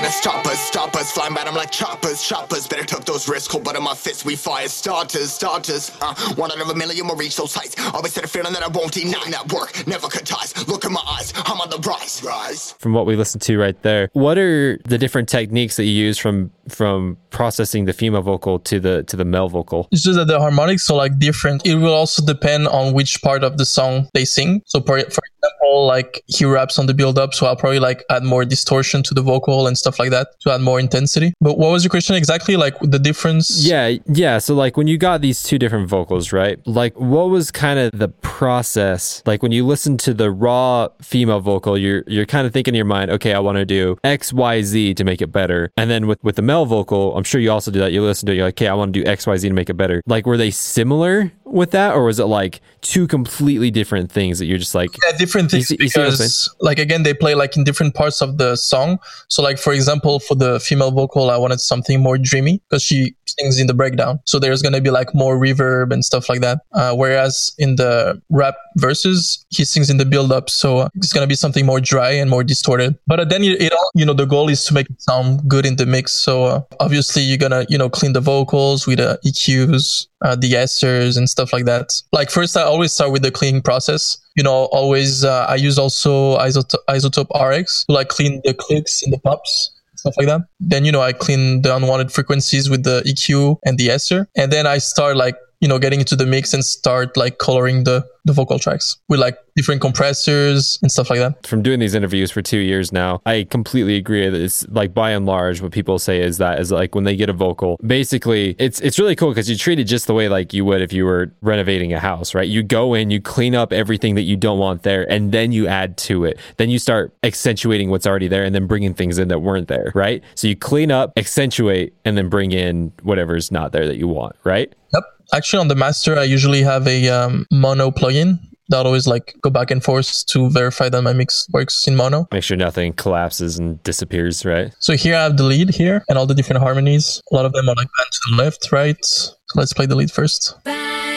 gonna 0.00 0.12
stop 0.12 0.46
us, 0.46 0.60
stop 0.60 0.94
us. 0.96 1.12
Flying 1.12 1.34
by 1.34 1.44
them 1.44 1.54
like 1.54 1.70
choppers, 1.70 2.22
choppers. 2.22 2.66
Better 2.66 2.84
took 2.84 3.04
those 3.04 3.28
risks, 3.28 3.48
cold 3.48 3.64
blood 3.64 3.76
in 3.76 3.82
my 3.82 3.94
fists. 3.94 4.24
We 4.24 4.36
fire 4.36 4.68
starters, 4.68 5.32
starters. 5.32 5.92
Uh, 6.00 6.14
one 6.34 6.50
out 6.50 6.60
of 6.60 6.68
a 6.68 6.74
million 6.74 7.06
will 7.06 7.16
reach 7.16 7.36
those 7.36 7.54
heights. 7.54 7.76
Always 7.92 8.14
had 8.14 8.24
a 8.24 8.28
feeling 8.28 8.52
that 8.52 8.62
I 8.62 8.68
won't 8.68 8.92
deny 8.92 9.30
that 9.30 9.52
work. 9.52 9.86
Never 9.86 10.08
cut 10.08 10.24
ties. 10.24 10.56
Look 10.68 10.84
in 10.84 10.92
my 10.92 11.02
eyes, 11.06 11.32
I'm 11.36 11.60
on 11.60 11.70
the 11.70 11.78
rise. 11.78 12.22
Rise. 12.24 12.72
From 12.78 12.92
what 12.92 13.06
we 13.06 13.16
listened 13.16 13.42
to 13.42 13.58
right 13.58 13.80
there, 13.82 14.08
what 14.12 14.38
are 14.38 14.78
the 14.84 14.98
different 14.98 15.28
techniques 15.28 15.76
that 15.76 15.84
you 15.84 15.92
use 15.92 16.18
from 16.18 16.50
from 16.68 17.16
processing 17.30 17.84
the 17.84 17.92
female 17.92 18.22
vocal 18.22 18.58
to 18.60 18.80
the 18.80 19.02
to 19.04 19.16
the 19.16 19.24
male 19.24 19.48
vocal? 19.48 19.88
It's 19.92 20.02
just 20.02 20.16
that 20.16 20.28
the 20.28 20.40
harmonics 20.40 20.88
are 20.90 20.96
like 20.96 21.18
different. 21.18 21.66
It 21.66 21.74
will 21.74 21.94
also 21.94 22.24
depend 22.24 22.68
on 22.68 22.94
which 22.94 23.20
part 23.22 23.44
of 23.44 23.58
the 23.58 23.66
song 23.66 24.08
they 24.14 24.24
sing. 24.24 24.62
So 24.66 24.80
for, 24.80 25.00
for 25.00 25.22
example, 25.70 25.86
like 25.86 26.22
he 26.26 26.44
raps 26.44 26.78
on 26.78 26.86
the 26.86 26.94
build 26.94 27.18
up, 27.18 27.34
so 27.34 27.46
I'll 27.46 27.56
probably 27.56 27.78
like 27.78 28.04
add 28.10 28.24
more 28.24 28.44
distortion 28.44 29.02
to 29.04 29.14
the 29.14 29.22
vocal 29.22 29.66
and 29.66 29.76
stuff 29.76 29.98
like 29.98 30.10
that 30.10 30.28
to 30.40 30.52
add 30.52 30.60
more 30.60 30.80
intensity. 30.80 31.32
But 31.40 31.58
what 31.58 31.70
was 31.70 31.84
your 31.84 31.90
question 31.90 32.16
exactly? 32.16 32.56
Like 32.56 32.78
the 32.80 32.98
difference? 32.98 33.64
Yeah, 33.64 33.96
yeah. 34.06 34.38
So 34.38 34.54
like 34.54 34.76
when 34.76 34.86
you 34.86 34.98
got 34.98 35.20
these 35.20 35.42
two 35.42 35.58
different 35.58 35.88
vocals, 35.88 36.32
right? 36.32 36.58
Like 36.66 36.98
what 36.98 37.30
was 37.30 37.50
kind 37.50 37.78
of 37.78 37.92
the 37.92 38.08
process? 38.08 39.22
Like 39.26 39.42
when 39.42 39.52
you 39.52 39.66
listen 39.66 39.96
to 39.98 40.14
the 40.14 40.30
raw 40.30 40.88
female 41.02 41.40
vocal, 41.40 41.78
you're 41.78 42.04
you're 42.06 42.26
kind 42.26 42.46
of 42.46 42.52
thinking 42.52 42.74
in 42.74 42.76
your 42.76 42.84
mind, 42.84 43.10
okay, 43.10 43.34
I 43.34 43.38
want 43.38 43.56
to 43.56 43.64
do 43.64 43.98
X, 44.04 44.32
Y, 44.32 44.62
Z 44.62 44.94
to 44.94 45.04
make 45.04 45.22
it 45.22 45.28
better. 45.28 45.70
And 45.76 45.90
then 45.90 46.06
with 46.06 46.22
with 46.22 46.36
the 46.36 46.42
male 46.42 46.66
vocal, 46.66 47.16
I'm 47.16 47.24
sure 47.24 47.40
you 47.40 47.50
also 47.50 47.70
do 47.70 47.78
that. 47.80 47.92
You 47.92 48.02
listen 48.02 48.26
to 48.26 48.32
it, 48.32 48.36
you're 48.36 48.46
like, 48.46 48.54
okay, 48.54 48.68
I 48.68 48.74
want 48.74 48.92
to 48.92 49.02
do 49.02 49.08
X, 49.08 49.26
Y, 49.26 49.36
Z 49.36 49.48
to 49.48 49.54
make 49.54 49.70
it 49.70 49.74
better. 49.74 50.02
Like 50.06 50.26
were 50.26 50.36
they 50.36 50.50
similar 50.50 51.32
with 51.44 51.72
that, 51.72 51.94
or 51.94 52.04
was 52.04 52.20
it 52.20 52.24
like 52.24 52.60
two 52.80 53.06
completely 53.06 53.70
different 53.70 54.10
things 54.10 54.38
that 54.38 54.46
you're 54.46 54.58
just 54.58 54.74
like? 54.74 54.90
Yeah, 55.04 55.16
different 55.16 55.50
things 55.50 55.59
You 55.60 55.64
see- 55.64 55.76
you 55.80 55.88
see 55.88 56.00
because, 56.00 56.50
like, 56.60 56.78
again, 56.78 57.02
they 57.02 57.14
play 57.14 57.34
like 57.34 57.56
in 57.56 57.64
different 57.64 57.94
parts 57.94 58.20
of 58.20 58.38
the 58.38 58.56
song. 58.56 58.98
So, 59.28 59.42
like, 59.42 59.58
for 59.58 59.72
example, 59.72 60.18
for 60.20 60.34
the 60.34 60.58
female 60.60 60.90
vocal, 60.90 61.30
I 61.30 61.36
wanted 61.36 61.60
something 61.60 62.00
more 62.00 62.18
dreamy 62.18 62.60
because 62.68 62.82
she 62.82 63.14
sings 63.38 63.58
in 63.58 63.66
the 63.66 63.74
breakdown. 63.74 64.20
So 64.24 64.38
there's 64.38 64.62
gonna 64.62 64.80
be 64.80 64.90
like 64.90 65.14
more 65.14 65.38
reverb 65.38 65.92
and 65.92 66.04
stuff 66.04 66.28
like 66.28 66.40
that. 66.40 66.60
Uh, 66.72 66.94
whereas 66.94 67.52
in 67.58 67.76
the 67.76 68.20
rap 68.30 68.54
verses, 68.76 69.44
he 69.50 69.64
sings 69.64 69.90
in 69.90 69.96
the 69.96 70.04
build 70.04 70.32
up, 70.32 70.50
so 70.50 70.88
it's 70.94 71.12
gonna 71.12 71.26
be 71.26 71.34
something 71.34 71.66
more 71.66 71.80
dry 71.80 72.10
and 72.10 72.30
more 72.30 72.44
distorted. 72.44 72.96
But 73.06 73.20
uh, 73.20 73.24
then 73.24 73.42
it, 73.44 73.60
it 73.60 73.72
all, 73.72 73.90
you 73.94 74.04
know, 74.04 74.14
the 74.14 74.26
goal 74.26 74.48
is 74.48 74.64
to 74.66 74.74
make 74.74 74.88
it 74.90 75.00
sound 75.00 75.48
good 75.48 75.66
in 75.66 75.76
the 75.76 75.86
mix. 75.86 76.12
So 76.12 76.44
uh, 76.44 76.60
obviously, 76.80 77.22
you're 77.22 77.38
gonna, 77.38 77.66
you 77.68 77.78
know, 77.78 77.88
clean 77.88 78.12
the 78.12 78.20
vocals 78.20 78.86
with 78.86 78.98
the 78.98 79.18
EQs, 79.26 80.06
uh, 80.22 80.36
the 80.36 80.52
esters 80.52 81.16
and 81.16 81.28
stuff 81.28 81.52
like 81.52 81.64
that. 81.64 81.92
Like 82.12 82.30
first, 82.30 82.56
I 82.56 82.62
always 82.62 82.92
start 82.92 83.12
with 83.12 83.22
the 83.22 83.30
cleaning 83.30 83.62
process. 83.62 84.18
You 84.36 84.44
know, 84.44 84.68
always 84.72 85.24
uh, 85.24 85.46
I 85.48 85.56
use 85.56 85.78
also 85.78 86.38
iZotope, 86.38 86.78
iZotope 86.88 87.30
RX 87.34 87.84
to 87.86 87.92
like 87.92 88.08
clean 88.08 88.40
the 88.44 88.54
clicks 88.54 89.02
and 89.02 89.12
the 89.12 89.18
pops 89.18 89.70
stuff 90.00 90.14
like 90.18 90.26
that. 90.26 90.42
Then, 90.58 90.84
you 90.84 90.92
know, 90.92 91.02
I 91.02 91.12
clean 91.12 91.62
the 91.62 91.74
unwanted 91.74 92.10
frequencies 92.12 92.68
with 92.68 92.84
the 92.84 93.02
EQ 93.06 93.58
and 93.64 93.78
the 93.78 93.90
ester. 93.90 94.28
And 94.36 94.52
then 94.52 94.66
I 94.66 94.78
start 94.78 95.16
like, 95.16 95.36
you 95.60 95.68
know, 95.68 95.78
getting 95.78 96.00
into 96.00 96.16
the 96.16 96.26
mix 96.26 96.54
and 96.54 96.64
start 96.64 97.16
like 97.16 97.38
coloring 97.38 97.84
the, 97.84 98.04
the 98.24 98.32
vocal 98.32 98.58
tracks 98.58 98.96
with 99.08 99.20
like 99.20 99.36
different 99.56 99.80
compressors 99.80 100.78
and 100.82 100.90
stuff 100.90 101.10
like 101.10 101.18
that. 101.18 101.46
from 101.46 101.62
doing 101.62 101.80
these 101.80 101.94
interviews 101.94 102.30
for 102.30 102.42
two 102.42 102.58
years 102.58 102.92
now, 102.92 103.20
I 103.26 103.46
completely 103.50 103.96
agree 103.96 104.28
that 104.28 104.40
it's 104.40 104.66
like 104.68 104.94
by 104.94 105.10
and 105.10 105.26
large 105.26 105.60
what 105.60 105.72
people 105.72 105.98
say 105.98 106.20
is 106.20 106.38
that 106.38 106.60
is 106.60 106.70
like 106.72 106.94
when 106.94 107.04
they 107.04 107.16
get 107.16 107.28
a 107.28 107.32
vocal, 107.32 107.78
basically 107.84 108.56
it's 108.58 108.80
it's 108.80 108.98
really 108.98 109.16
cool 109.16 109.30
because 109.30 109.48
you 109.48 109.56
treat 109.56 109.78
it 109.78 109.84
just 109.84 110.06
the 110.06 110.14
way 110.14 110.28
like 110.28 110.52
you 110.52 110.64
would 110.64 110.82
if 110.82 110.92
you 110.92 111.04
were 111.04 111.32
renovating 111.42 111.92
a 111.92 111.98
house, 111.98 112.34
right? 112.34 112.48
You 112.48 112.62
go 112.62 112.94
in, 112.94 113.10
you 113.10 113.20
clean 113.20 113.54
up 113.54 113.72
everything 113.72 114.14
that 114.14 114.22
you 114.22 114.36
don't 114.36 114.58
want 114.58 114.82
there, 114.82 115.10
and 115.10 115.32
then 115.32 115.52
you 115.52 115.66
add 115.66 115.96
to 115.98 116.24
it. 116.24 116.38
Then 116.56 116.70
you 116.70 116.78
start 116.78 117.12
accentuating 117.22 117.90
what's 117.90 118.06
already 118.06 118.28
there 118.28 118.44
and 118.44 118.54
then 118.54 118.66
bringing 118.66 118.94
things 118.94 119.18
in 119.18 119.28
that 119.28 119.40
weren't 119.40 119.68
there, 119.68 119.92
right? 119.94 120.22
So 120.34 120.48
you 120.48 120.56
clean 120.56 120.90
up, 120.90 121.12
accentuate, 121.16 121.94
and 122.04 122.16
then 122.16 122.28
bring 122.28 122.52
in 122.52 122.92
whatever's 123.02 123.50
not 123.50 123.72
there 123.72 123.86
that 123.86 123.96
you 123.96 124.08
want, 124.08 124.36
right? 124.44 124.74
Yep. 124.94 125.04
Actually, 125.32 125.60
on 125.60 125.68
the 125.68 125.76
master, 125.76 126.18
I 126.18 126.24
usually 126.24 126.62
have 126.62 126.86
a 126.88 127.08
um, 127.08 127.46
mono 127.52 127.90
plugin 127.90 128.40
that 128.70 128.86
always 128.86 129.06
like 129.06 129.36
go 129.42 129.50
back 129.50 129.70
and 129.70 129.84
forth 129.84 130.24
to 130.26 130.48
verify 130.50 130.88
that 130.88 131.02
my 131.02 131.12
mix 131.12 131.46
works 131.52 131.86
in 131.86 131.96
mono. 131.96 132.26
Make 132.32 132.44
sure 132.44 132.56
nothing 132.56 132.92
collapses 132.94 133.58
and 133.58 133.82
disappears, 133.82 134.44
right? 134.44 134.72
So 134.78 134.94
here 134.94 135.14
I 135.16 135.22
have 135.24 135.36
the 135.36 135.44
lead 135.44 135.70
here 135.70 136.04
and 136.08 136.16
all 136.16 136.26
the 136.26 136.34
different 136.34 136.62
harmonies. 136.62 137.20
A 137.30 137.34
lot 137.34 137.44
of 137.44 137.52
them 137.52 137.68
are 137.68 137.74
like 137.74 137.88
bent 137.98 138.10
to 138.10 138.20
the 138.30 138.36
left, 138.42 138.72
right. 138.72 139.04
So 139.04 139.32
let's 139.54 139.72
play 139.72 139.86
the 139.86 139.96
lead 139.96 140.10
first. 140.10 140.54
Rise 140.64 141.09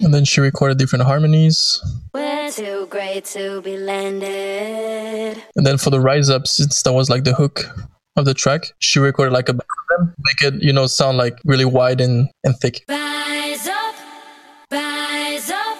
And 0.00 0.14
then 0.14 0.24
she 0.24 0.40
recorded 0.40 0.78
different 0.78 1.04
harmonies. 1.04 1.82
We're 2.14 2.50
too 2.50 2.86
great 2.88 3.24
to 3.26 3.60
be 3.62 3.76
landed. 3.76 5.42
And 5.56 5.66
then 5.66 5.78
for 5.78 5.90
the 5.90 6.00
rise 6.00 6.30
up, 6.30 6.46
since 6.46 6.82
that 6.82 6.92
was 6.92 7.10
like 7.10 7.24
the 7.24 7.34
hook 7.34 7.64
of 8.16 8.24
the 8.24 8.34
track, 8.34 8.62
she 8.78 8.98
recorded 9.00 9.32
like 9.32 9.48
a 9.48 9.54
back 9.54 9.66
of 9.66 9.98
them, 10.06 10.14
make 10.20 10.52
it, 10.54 10.62
you 10.62 10.72
know, 10.72 10.86
sound 10.86 11.18
like 11.18 11.38
really 11.44 11.64
wide 11.64 12.00
and, 12.00 12.28
and 12.44 12.56
thick. 12.58 12.82
Rise 12.88 13.66
up. 13.66 13.94
Rise 14.70 15.50
up. 15.50 15.78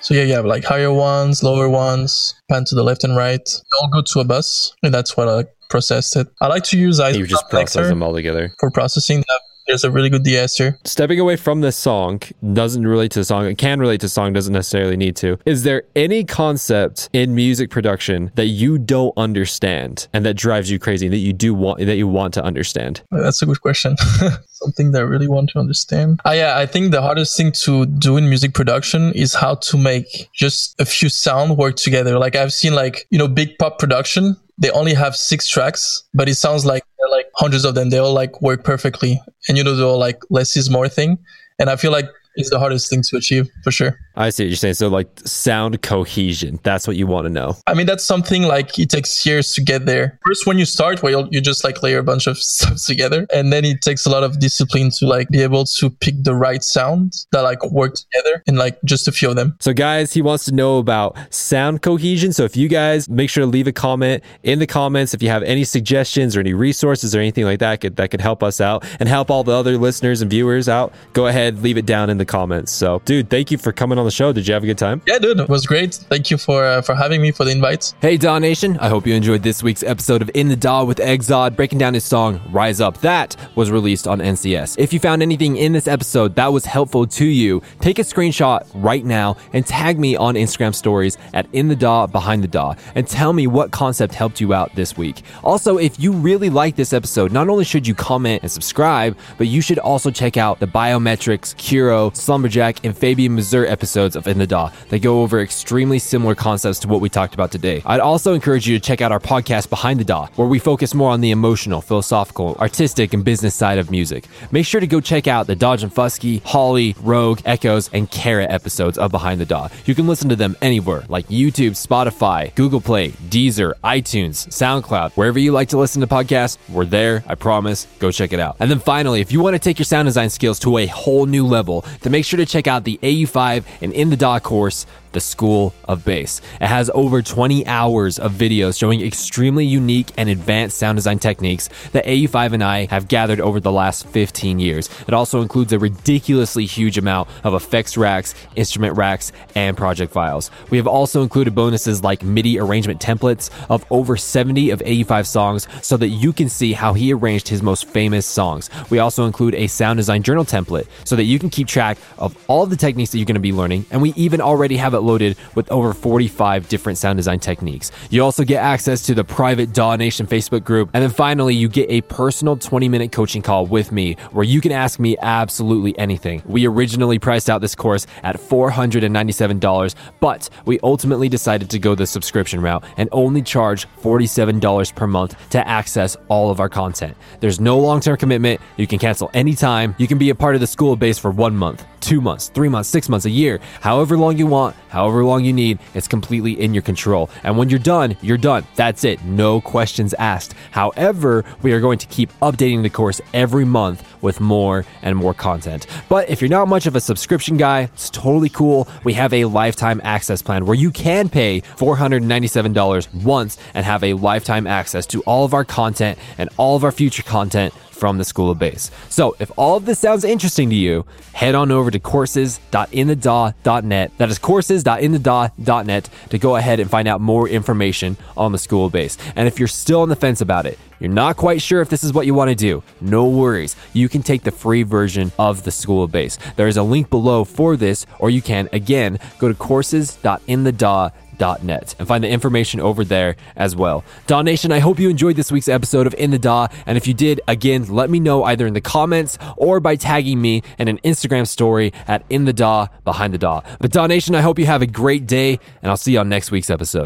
So 0.00 0.14
yeah, 0.14 0.22
you 0.22 0.34
have 0.34 0.44
like 0.46 0.64
higher 0.64 0.92
ones, 0.92 1.42
lower 1.42 1.68
ones, 1.68 2.34
pan 2.50 2.64
to 2.66 2.74
the 2.74 2.82
left 2.84 3.04
and 3.04 3.16
right. 3.16 3.44
They 3.44 3.78
all 3.80 3.88
go 3.88 4.02
to 4.02 4.20
a 4.20 4.24
bus, 4.24 4.72
and 4.82 4.92
that's 4.92 5.16
what 5.16 5.28
I 5.28 5.44
processed 5.68 6.14
it. 6.16 6.28
I 6.40 6.46
like 6.46 6.62
to 6.64 6.78
use 6.78 6.98
You 6.98 7.26
just 7.26 7.48
process 7.50 7.88
them 7.88 8.02
all 8.02 8.14
together. 8.14 8.52
for 8.60 8.70
processing. 8.70 9.20
That 9.26 9.40
there's 9.66 9.84
a 9.84 9.90
really 9.90 10.08
good 10.08 10.22
de-esser. 10.22 10.78
stepping 10.84 11.20
away 11.20 11.36
from 11.36 11.60
this 11.60 11.76
song 11.76 12.20
doesn't 12.52 12.86
relate 12.86 13.10
to 13.12 13.20
the 13.20 13.24
song. 13.24 13.46
It 13.46 13.58
can 13.58 13.80
relate 13.80 14.00
to 14.00 14.06
the 14.06 14.10
song, 14.10 14.32
doesn't 14.32 14.52
necessarily 14.52 14.96
need 14.96 15.16
to. 15.16 15.38
Is 15.44 15.62
there 15.62 15.82
any 15.94 16.24
concept 16.24 17.08
in 17.12 17.34
music 17.34 17.70
production 17.70 18.30
that 18.34 18.46
you 18.46 18.78
don't 18.78 19.12
understand 19.16 20.08
and 20.12 20.24
that 20.24 20.34
drives 20.34 20.70
you 20.70 20.78
crazy 20.78 21.08
that 21.08 21.16
you 21.16 21.32
do 21.32 21.54
want 21.54 21.78
that 21.80 21.96
you 21.96 22.08
want 22.08 22.34
to 22.34 22.44
understand? 22.44 23.02
That's 23.10 23.42
a 23.42 23.46
good 23.46 23.60
question. 23.60 23.96
Something 24.48 24.92
that 24.92 25.00
I 25.00 25.04
really 25.04 25.28
want 25.28 25.50
to 25.50 25.58
understand. 25.58 26.20
Ah, 26.24 26.32
yeah, 26.32 26.58
I 26.58 26.66
think 26.66 26.90
the 26.90 27.02
hardest 27.02 27.36
thing 27.36 27.52
to 27.52 27.86
do 27.86 28.16
in 28.16 28.28
music 28.28 28.54
production 28.54 29.12
is 29.12 29.34
how 29.34 29.56
to 29.56 29.76
make 29.76 30.28
just 30.34 30.80
a 30.80 30.84
few 30.84 31.08
sound 31.08 31.56
work 31.58 31.76
together. 31.76 32.18
Like 32.18 32.36
I've 32.36 32.52
seen 32.52 32.74
like, 32.74 33.06
you 33.10 33.18
know, 33.18 33.28
big 33.28 33.58
pop 33.58 33.78
production, 33.78 34.36
they 34.58 34.70
only 34.70 34.94
have 34.94 35.16
six 35.16 35.48
tracks, 35.48 36.04
but 36.14 36.28
it 36.28 36.36
sounds 36.36 36.64
like 36.64 36.82
they're 36.98 37.10
like 37.10 37.15
hundreds 37.36 37.64
of 37.64 37.74
them. 37.74 37.90
They 37.90 37.98
all 37.98 38.12
like 38.12 38.40
work 38.42 38.64
perfectly. 38.64 39.20
And 39.48 39.56
you 39.56 39.64
know, 39.64 39.74
the 39.74 39.84
whole 39.84 39.98
like 39.98 40.20
less 40.30 40.56
is 40.56 40.70
more 40.70 40.88
thing. 40.88 41.18
And 41.58 41.70
I 41.70 41.76
feel 41.76 41.92
like 41.92 42.06
it's 42.34 42.50
the 42.50 42.58
hardest 42.58 42.90
thing 42.90 43.02
to 43.02 43.16
achieve 43.16 43.48
for 43.64 43.70
sure. 43.70 43.98
I 44.16 44.30
see 44.30 44.44
what 44.44 44.48
you're 44.48 44.56
saying. 44.56 44.74
So 44.74 44.88
like 44.88 45.08
sound 45.24 45.82
cohesion, 45.82 46.58
that's 46.62 46.86
what 46.86 46.96
you 46.96 47.06
want 47.06 47.26
to 47.26 47.30
know. 47.30 47.56
I 47.66 47.74
mean, 47.74 47.86
that's 47.86 48.04
something 48.04 48.42
like 48.42 48.78
it 48.78 48.90
takes 48.90 49.26
years 49.26 49.52
to 49.54 49.62
get 49.62 49.86
there. 49.86 50.18
First, 50.24 50.46
when 50.46 50.58
you 50.58 50.64
start, 50.64 51.02
where 51.02 51.12
you'll, 51.12 51.28
you 51.28 51.40
just 51.40 51.64
like 51.64 51.82
layer 51.82 51.98
a 51.98 52.02
bunch 52.02 52.26
of 52.26 52.38
stuff 52.38 52.84
together, 52.86 53.26
and 53.32 53.52
then 53.52 53.64
it 53.64 53.82
takes 53.82 54.06
a 54.06 54.10
lot 54.10 54.24
of 54.24 54.40
discipline 54.40 54.90
to 54.98 55.06
like 55.06 55.28
be 55.28 55.42
able 55.42 55.64
to 55.64 55.90
pick 55.90 56.14
the 56.22 56.34
right 56.34 56.62
sounds 56.62 57.26
that 57.32 57.42
like 57.42 57.62
work 57.70 57.94
together 57.94 58.42
in 58.46 58.56
like 58.56 58.78
just 58.84 59.06
a 59.08 59.12
few 59.12 59.28
of 59.28 59.36
them. 59.36 59.56
So, 59.60 59.72
guys, 59.72 60.12
he 60.12 60.22
wants 60.22 60.44
to 60.46 60.54
know 60.54 60.78
about 60.78 61.16
sound 61.32 61.82
cohesion. 61.82 62.32
So, 62.32 62.44
if 62.44 62.56
you 62.56 62.68
guys 62.68 63.08
make 63.08 63.28
sure 63.28 63.42
to 63.42 63.50
leave 63.50 63.66
a 63.66 63.72
comment 63.72 64.22
in 64.42 64.58
the 64.58 64.66
comments 64.66 65.12
if 65.12 65.22
you 65.22 65.28
have 65.28 65.42
any 65.42 65.64
suggestions 65.64 66.36
or 66.36 66.40
any 66.40 66.54
resources 66.54 67.14
or 67.14 67.20
anything 67.20 67.44
like 67.44 67.58
that 67.58 67.80
could, 67.80 67.96
that 67.96 68.10
could 68.10 68.20
help 68.20 68.42
us 68.42 68.60
out 68.60 68.84
and 68.98 69.08
help 69.08 69.30
all 69.30 69.44
the 69.44 69.52
other 69.52 69.76
listeners 69.76 70.22
and 70.22 70.30
viewers 70.30 70.68
out, 70.68 70.94
go 71.12 71.26
ahead, 71.26 71.62
leave 71.62 71.76
it 71.76 71.86
down 71.86 72.08
in 72.08 72.18
the 72.18 72.24
comments. 72.24 72.72
So, 72.72 73.02
dude, 73.04 73.28
thank 73.28 73.50
you 73.50 73.58
for 73.58 73.72
coming 73.72 73.98
on 73.98 74.05
the 74.06 74.10
show. 74.10 74.32
Did 74.32 74.48
you 74.48 74.54
have 74.54 74.62
a 74.62 74.66
good 74.66 74.78
time? 74.78 75.02
Yeah, 75.06 75.18
dude, 75.18 75.40
it 75.40 75.48
was 75.48 75.66
great. 75.66 75.94
Thank 75.94 76.30
you 76.30 76.38
for 76.38 76.64
uh, 76.64 76.80
for 76.82 76.94
having 76.94 77.20
me 77.20 77.30
for 77.32 77.44
the 77.44 77.50
invite. 77.50 77.94
Hey, 78.00 78.16
Daw 78.16 78.38
Nation. 78.38 78.78
I 78.78 78.88
hope 78.88 79.06
you 79.06 79.14
enjoyed 79.14 79.42
this 79.42 79.62
week's 79.62 79.82
episode 79.82 80.22
of 80.22 80.30
In 80.34 80.48
the 80.48 80.56
Daw 80.56 80.84
with 80.84 80.98
Egzod 80.98 81.56
breaking 81.56 81.78
down 81.78 81.94
his 81.94 82.04
song 82.04 82.40
Rise 82.50 82.80
Up. 82.80 82.98
That 83.02 83.36
was 83.54 83.70
released 83.70 84.08
on 84.08 84.20
NCS. 84.20 84.76
If 84.78 84.92
you 84.92 85.00
found 85.00 85.22
anything 85.22 85.56
in 85.56 85.72
this 85.72 85.86
episode 85.86 86.34
that 86.36 86.52
was 86.52 86.64
helpful 86.64 87.06
to 87.06 87.24
you, 87.24 87.62
take 87.80 87.98
a 87.98 88.02
screenshot 88.02 88.66
right 88.74 89.04
now 89.04 89.36
and 89.52 89.66
tag 89.66 89.98
me 89.98 90.16
on 90.16 90.34
Instagram 90.34 90.74
stories 90.74 91.18
at 91.34 91.46
In 91.52 91.68
the 91.68 91.76
Daw 91.76 92.06
Behind 92.06 92.42
the 92.42 92.48
Daw 92.48 92.74
and 92.94 93.06
tell 93.06 93.32
me 93.32 93.46
what 93.46 93.70
concept 93.70 94.14
helped 94.14 94.40
you 94.40 94.54
out 94.54 94.74
this 94.74 94.96
week. 94.96 95.22
Also, 95.42 95.78
if 95.78 95.98
you 95.98 96.12
really 96.12 96.50
like 96.50 96.76
this 96.76 96.92
episode, 96.92 97.32
not 97.32 97.48
only 97.48 97.64
should 97.64 97.86
you 97.86 97.94
comment 97.94 98.42
and 98.42 98.50
subscribe, 98.50 99.16
but 99.38 99.46
you 99.46 99.60
should 99.60 99.78
also 99.78 100.10
check 100.10 100.36
out 100.36 100.60
the 100.60 100.66
Biometrics, 100.66 101.54
Kuuro, 101.56 102.14
Slumberjack, 102.14 102.84
and 102.84 102.96
Fabian 102.96 103.34
Mazur 103.34 103.66
episodes 103.96 104.14
of 104.16 104.26
In 104.26 104.36
the 104.36 104.46
DAW. 104.46 104.70
that 104.90 104.98
go 104.98 105.22
over 105.22 105.40
extremely 105.40 105.98
similar 105.98 106.34
concepts 106.34 106.78
to 106.80 106.88
what 106.88 107.00
we 107.00 107.08
talked 107.08 107.32
about 107.32 107.50
today. 107.50 107.80
I'd 107.86 108.00
also 108.00 108.34
encourage 108.34 108.68
you 108.68 108.78
to 108.78 108.84
check 108.84 109.00
out 109.00 109.10
our 109.10 109.18
podcast 109.18 109.70
Behind 109.70 109.98
the 109.98 110.04
DAW, 110.04 110.26
where 110.36 110.46
we 110.46 110.58
focus 110.58 110.92
more 110.92 111.10
on 111.10 111.22
the 111.22 111.30
emotional, 111.30 111.80
philosophical, 111.80 112.56
artistic, 112.60 113.14
and 113.14 113.24
business 113.24 113.54
side 113.54 113.78
of 113.78 113.90
music. 113.90 114.26
Make 114.50 114.66
sure 114.66 114.82
to 114.82 114.86
go 114.86 115.00
check 115.00 115.26
out 115.26 115.46
the 115.46 115.56
Dodge 115.56 115.82
and 115.82 115.90
Fuski, 115.90 116.42
Holly, 116.42 116.94
Rogue, 117.00 117.40
Echoes, 117.46 117.88
and 117.94 118.10
Carrot 118.10 118.50
episodes 118.50 118.98
of 118.98 119.10
Behind 119.10 119.40
the 119.40 119.46
DAW. 119.46 119.68
You 119.86 119.94
can 119.94 120.06
listen 120.06 120.28
to 120.28 120.36
them 120.36 120.56
anywhere, 120.60 121.04
like 121.08 121.26
YouTube, 121.28 121.70
Spotify, 121.70 122.54
Google 122.54 122.82
Play, 122.82 123.12
Deezer, 123.30 123.72
iTunes, 123.82 124.46
SoundCloud, 124.48 125.12
wherever 125.12 125.38
you 125.38 125.52
like 125.52 125.70
to 125.70 125.78
listen 125.78 126.02
to 126.02 126.06
podcasts, 126.06 126.58
we're 126.68 126.84
there, 126.84 127.24
I 127.26 127.34
promise. 127.34 127.86
Go 127.98 128.10
check 128.10 128.34
it 128.34 128.40
out. 128.40 128.56
And 128.60 128.70
then 128.70 128.78
finally, 128.78 129.22
if 129.22 129.32
you 129.32 129.40
want 129.40 129.54
to 129.54 129.58
take 129.58 129.78
your 129.78 129.86
sound 129.86 130.04
design 130.06 130.28
skills 130.28 130.58
to 130.60 130.76
a 130.76 130.86
whole 130.86 131.24
new 131.24 131.46
level, 131.46 131.82
then 132.02 132.12
make 132.12 132.26
sure 132.26 132.36
to 132.36 132.44
check 132.44 132.66
out 132.66 132.84
the 132.84 132.98
AU5 133.02 133.64
and 133.86 133.94
In 133.94 134.10
the 134.10 134.16
DAW 134.16 134.40
course 134.40 134.84
the 135.16 135.20
School 135.20 135.72
of 135.88 136.04
Bass. 136.04 136.42
It 136.60 136.66
has 136.66 136.90
over 136.92 137.22
20 137.22 137.66
hours 137.66 138.18
of 138.18 138.32
videos 138.32 138.78
showing 138.78 139.00
extremely 139.00 139.64
unique 139.64 140.12
and 140.18 140.28
advanced 140.28 140.76
sound 140.76 140.96
design 140.96 141.18
techniques 141.18 141.70
that 141.92 142.04
AU5 142.04 142.52
and 142.52 142.62
I 142.62 142.84
have 142.90 143.08
gathered 143.08 143.40
over 143.40 143.58
the 143.58 143.72
last 143.72 144.06
15 144.08 144.58
years. 144.58 144.90
It 145.08 145.14
also 145.14 145.40
includes 145.40 145.72
a 145.72 145.78
ridiculously 145.78 146.66
huge 146.66 146.98
amount 146.98 147.30
of 147.44 147.54
effects 147.54 147.96
racks, 147.96 148.34
instrument 148.56 148.98
racks, 148.98 149.32
and 149.54 149.74
project 149.74 150.12
files. 150.12 150.50
We 150.68 150.76
have 150.76 150.86
also 150.86 151.22
included 151.22 151.54
bonuses 151.54 152.04
like 152.04 152.22
MIDI 152.22 152.58
arrangement 152.58 153.00
templates 153.00 153.48
of 153.70 153.86
over 153.90 154.18
70 154.18 154.68
of 154.68 154.80
AU5 154.80 155.24
songs 155.24 155.66
so 155.80 155.96
that 155.96 156.08
you 156.08 156.34
can 156.34 156.50
see 156.50 156.74
how 156.74 156.92
he 156.92 157.10
arranged 157.10 157.48
his 157.48 157.62
most 157.62 157.86
famous 157.86 158.26
songs. 158.26 158.68
We 158.90 158.98
also 158.98 159.24
include 159.24 159.54
a 159.54 159.66
sound 159.66 159.96
design 159.96 160.22
journal 160.22 160.44
template 160.44 160.88
so 161.04 161.16
that 161.16 161.24
you 161.24 161.38
can 161.38 161.48
keep 161.48 161.68
track 161.68 161.96
of 162.18 162.36
all 162.48 162.66
the 162.66 162.76
techniques 162.76 163.12
that 163.12 163.18
you're 163.18 163.24
going 163.24 163.36
to 163.36 163.40
be 163.40 163.54
learning, 163.54 163.86
and 163.90 164.02
we 164.02 164.12
even 164.14 164.42
already 164.42 164.76
have 164.76 164.92
it 164.92 165.05
loaded 165.06 165.36
with 165.54 165.70
over 165.70 165.92
45 165.92 166.68
different 166.68 166.98
sound 166.98 167.16
design 167.16 167.40
techniques. 167.40 167.92
You 168.10 168.22
also 168.22 168.44
get 168.44 168.62
access 168.62 169.02
to 169.02 169.14
the 169.14 169.24
private 169.24 169.72
DAW 169.72 169.96
Nation 169.96 170.26
Facebook 170.26 170.64
group. 170.64 170.90
And 170.92 171.02
then 171.02 171.10
finally, 171.10 171.54
you 171.54 171.68
get 171.68 171.88
a 171.90 172.00
personal 172.02 172.56
20 172.56 172.88
minute 172.88 173.12
coaching 173.12 173.42
call 173.42 173.66
with 173.66 173.92
me 173.92 174.14
where 174.32 174.44
you 174.44 174.60
can 174.60 174.72
ask 174.72 174.98
me 174.98 175.16
absolutely 175.22 175.98
anything. 175.98 176.42
We 176.44 176.66
originally 176.66 177.18
priced 177.18 177.48
out 177.48 177.60
this 177.60 177.74
course 177.74 178.06
at 178.22 178.36
$497, 178.36 179.94
but 180.20 180.48
we 180.64 180.78
ultimately 180.82 181.28
decided 181.28 181.70
to 181.70 181.78
go 181.78 181.94
the 181.94 182.06
subscription 182.06 182.60
route 182.60 182.84
and 182.96 183.08
only 183.12 183.42
charge 183.42 183.86
$47 184.02 184.94
per 184.94 185.06
month 185.06 185.50
to 185.50 185.66
access 185.66 186.16
all 186.28 186.50
of 186.50 186.60
our 186.60 186.68
content. 186.68 187.16
There's 187.40 187.60
no 187.60 187.78
long 187.78 188.00
term 188.00 188.16
commitment. 188.16 188.60
You 188.76 188.86
can 188.86 188.98
cancel 188.98 189.30
anytime. 189.34 189.94
You 189.98 190.06
can 190.06 190.18
be 190.18 190.30
a 190.30 190.34
part 190.34 190.54
of 190.54 190.60
the 190.60 190.66
school 190.66 190.92
of 190.92 190.98
bass 190.98 191.18
for 191.18 191.30
one 191.30 191.56
month, 191.56 191.84
two 192.06 192.20
months, 192.20 192.48
three 192.50 192.68
months, 192.68 192.88
six 192.88 193.08
months, 193.08 193.26
a 193.26 193.30
year, 193.30 193.58
however 193.80 194.16
long 194.16 194.38
you 194.38 194.46
want, 194.46 194.76
however 194.90 195.24
long 195.24 195.44
you 195.44 195.52
need. 195.52 195.80
It's 195.92 196.06
completely 196.06 196.52
in 196.52 196.72
your 196.72 196.82
control. 196.82 197.28
And 197.42 197.58
when 197.58 197.68
you're 197.68 197.80
done, 197.80 198.16
you're 198.22 198.38
done. 198.38 198.64
That's 198.76 199.02
it. 199.02 199.24
No 199.24 199.60
questions 199.60 200.14
asked. 200.14 200.54
However, 200.70 201.44
we 201.62 201.72
are 201.72 201.80
going 201.80 201.98
to 201.98 202.06
keep 202.06 202.30
updating 202.40 202.84
the 202.84 202.90
course 202.90 203.20
every 203.34 203.64
month 203.64 204.06
with 204.22 204.38
more 204.38 204.84
and 205.02 205.16
more 205.16 205.34
content. 205.34 205.88
But 206.08 206.30
if 206.30 206.40
you're 206.40 206.48
not 206.48 206.68
much 206.68 206.86
of 206.86 206.94
a 206.94 207.00
subscription 207.00 207.56
guy, 207.56 207.90
it's 207.94 208.08
totally 208.08 208.50
cool. 208.50 208.86
We 209.02 209.14
have 209.14 209.32
a 209.32 209.46
lifetime 209.46 210.00
access 210.04 210.42
plan 210.42 210.64
where 210.64 210.76
you 210.76 210.92
can 210.92 211.28
pay 211.28 211.60
$497 211.60 213.24
once 213.24 213.58
and 213.74 213.84
have 213.84 214.04
a 214.04 214.14
lifetime 214.14 214.68
access 214.68 215.06
to 215.06 215.22
all 215.22 215.44
of 215.44 215.54
our 215.54 215.64
content 215.64 216.20
and 216.38 216.50
all 216.56 216.76
of 216.76 216.84
our 216.84 216.92
future 216.92 217.24
content 217.24 217.74
from 217.96 218.18
the 218.18 218.24
School 218.24 218.50
of 218.50 218.58
Bass. 218.58 218.90
So, 219.08 219.34
if 219.40 219.50
all 219.56 219.76
of 219.76 219.86
this 219.86 219.98
sounds 219.98 220.24
interesting 220.24 220.68
to 220.70 220.76
you, 220.76 221.06
head 221.32 221.54
on 221.54 221.72
over 221.72 221.90
to 221.90 221.98
courses.inthedaw.net. 221.98 224.12
That 224.18 224.28
is 224.28 224.38
courses.inthedaw.net 224.38 226.10
to 226.30 226.38
go 226.38 226.56
ahead 226.56 226.80
and 226.80 226.90
find 226.90 227.06
out 227.08 227.20
more 227.20 227.46
information 227.48 228.16
on 228.36 228.52
the 228.52 228.58
School 228.58 228.86
of 228.86 228.92
Bass. 228.92 229.18
And 229.34 229.48
if 229.48 229.58
you're 229.58 229.68
still 229.68 230.02
on 230.02 230.08
the 230.08 230.16
fence 230.16 230.40
about 230.40 230.66
it, 230.66 230.78
you're 231.00 231.10
not 231.10 231.36
quite 231.36 231.60
sure 231.60 231.82
if 231.82 231.90
this 231.90 232.04
is 232.04 232.12
what 232.12 232.26
you 232.26 232.34
want 232.34 232.50
to 232.50 232.54
do, 232.54 232.82
no 233.00 233.28
worries. 233.28 233.74
You 233.92 234.08
can 234.08 234.22
take 234.22 234.44
the 234.44 234.50
free 234.50 234.82
version 234.82 235.30
of 235.38 235.64
the 235.64 235.70
School 235.70 236.02
of 236.02 236.10
Bass. 236.12 236.38
There 236.56 236.68
is 236.68 236.78
a 236.78 236.82
link 236.82 237.10
below 237.10 237.44
for 237.44 237.76
this, 237.76 238.06
or 238.18 238.30
you 238.30 238.40
can, 238.40 238.70
again, 238.72 239.18
go 239.38 239.48
to 239.48 239.54
courses.inthedaw.net 239.54 241.25
net 241.62 241.94
and 241.98 242.08
find 242.08 242.22
the 242.22 242.28
information 242.28 242.80
over 242.80 243.04
there 243.04 243.36
as 243.56 243.76
well. 243.76 244.04
DAW 244.26 244.42
Nation, 244.42 244.72
I 244.72 244.78
hope 244.78 244.98
you 244.98 245.08
enjoyed 245.08 245.36
this 245.36 245.52
week's 245.52 245.68
episode 245.68 246.06
of 246.06 246.14
In 246.14 246.30
the 246.30 246.38
DAW. 246.38 246.68
And 246.86 246.96
if 246.96 247.06
you 247.06 247.14
did, 247.14 247.40
again, 247.48 247.86
let 247.88 248.10
me 248.10 248.20
know 248.20 248.44
either 248.44 248.66
in 248.66 248.74
the 248.74 248.80
comments 248.80 249.38
or 249.56 249.80
by 249.80 249.96
tagging 249.96 250.40
me 250.40 250.62
in 250.78 250.88
an 250.88 250.98
Instagram 251.04 251.46
story 251.46 251.92
at 252.08 252.24
In 252.30 252.44
the 252.44 252.52
DAW 252.52 252.88
Behind 253.04 253.32
the 253.32 253.38
DAW. 253.38 253.62
But 253.80 253.92
DAW 253.92 254.06
Nation, 254.06 254.34
I 254.34 254.40
hope 254.40 254.58
you 254.58 254.66
have 254.66 254.82
a 254.82 254.86
great 254.86 255.26
day 255.26 255.58
and 255.82 255.90
I'll 255.90 255.96
see 255.96 256.12
you 256.12 256.20
on 256.20 256.28
next 256.28 256.50
week's 256.50 256.70
episode. 256.70 257.04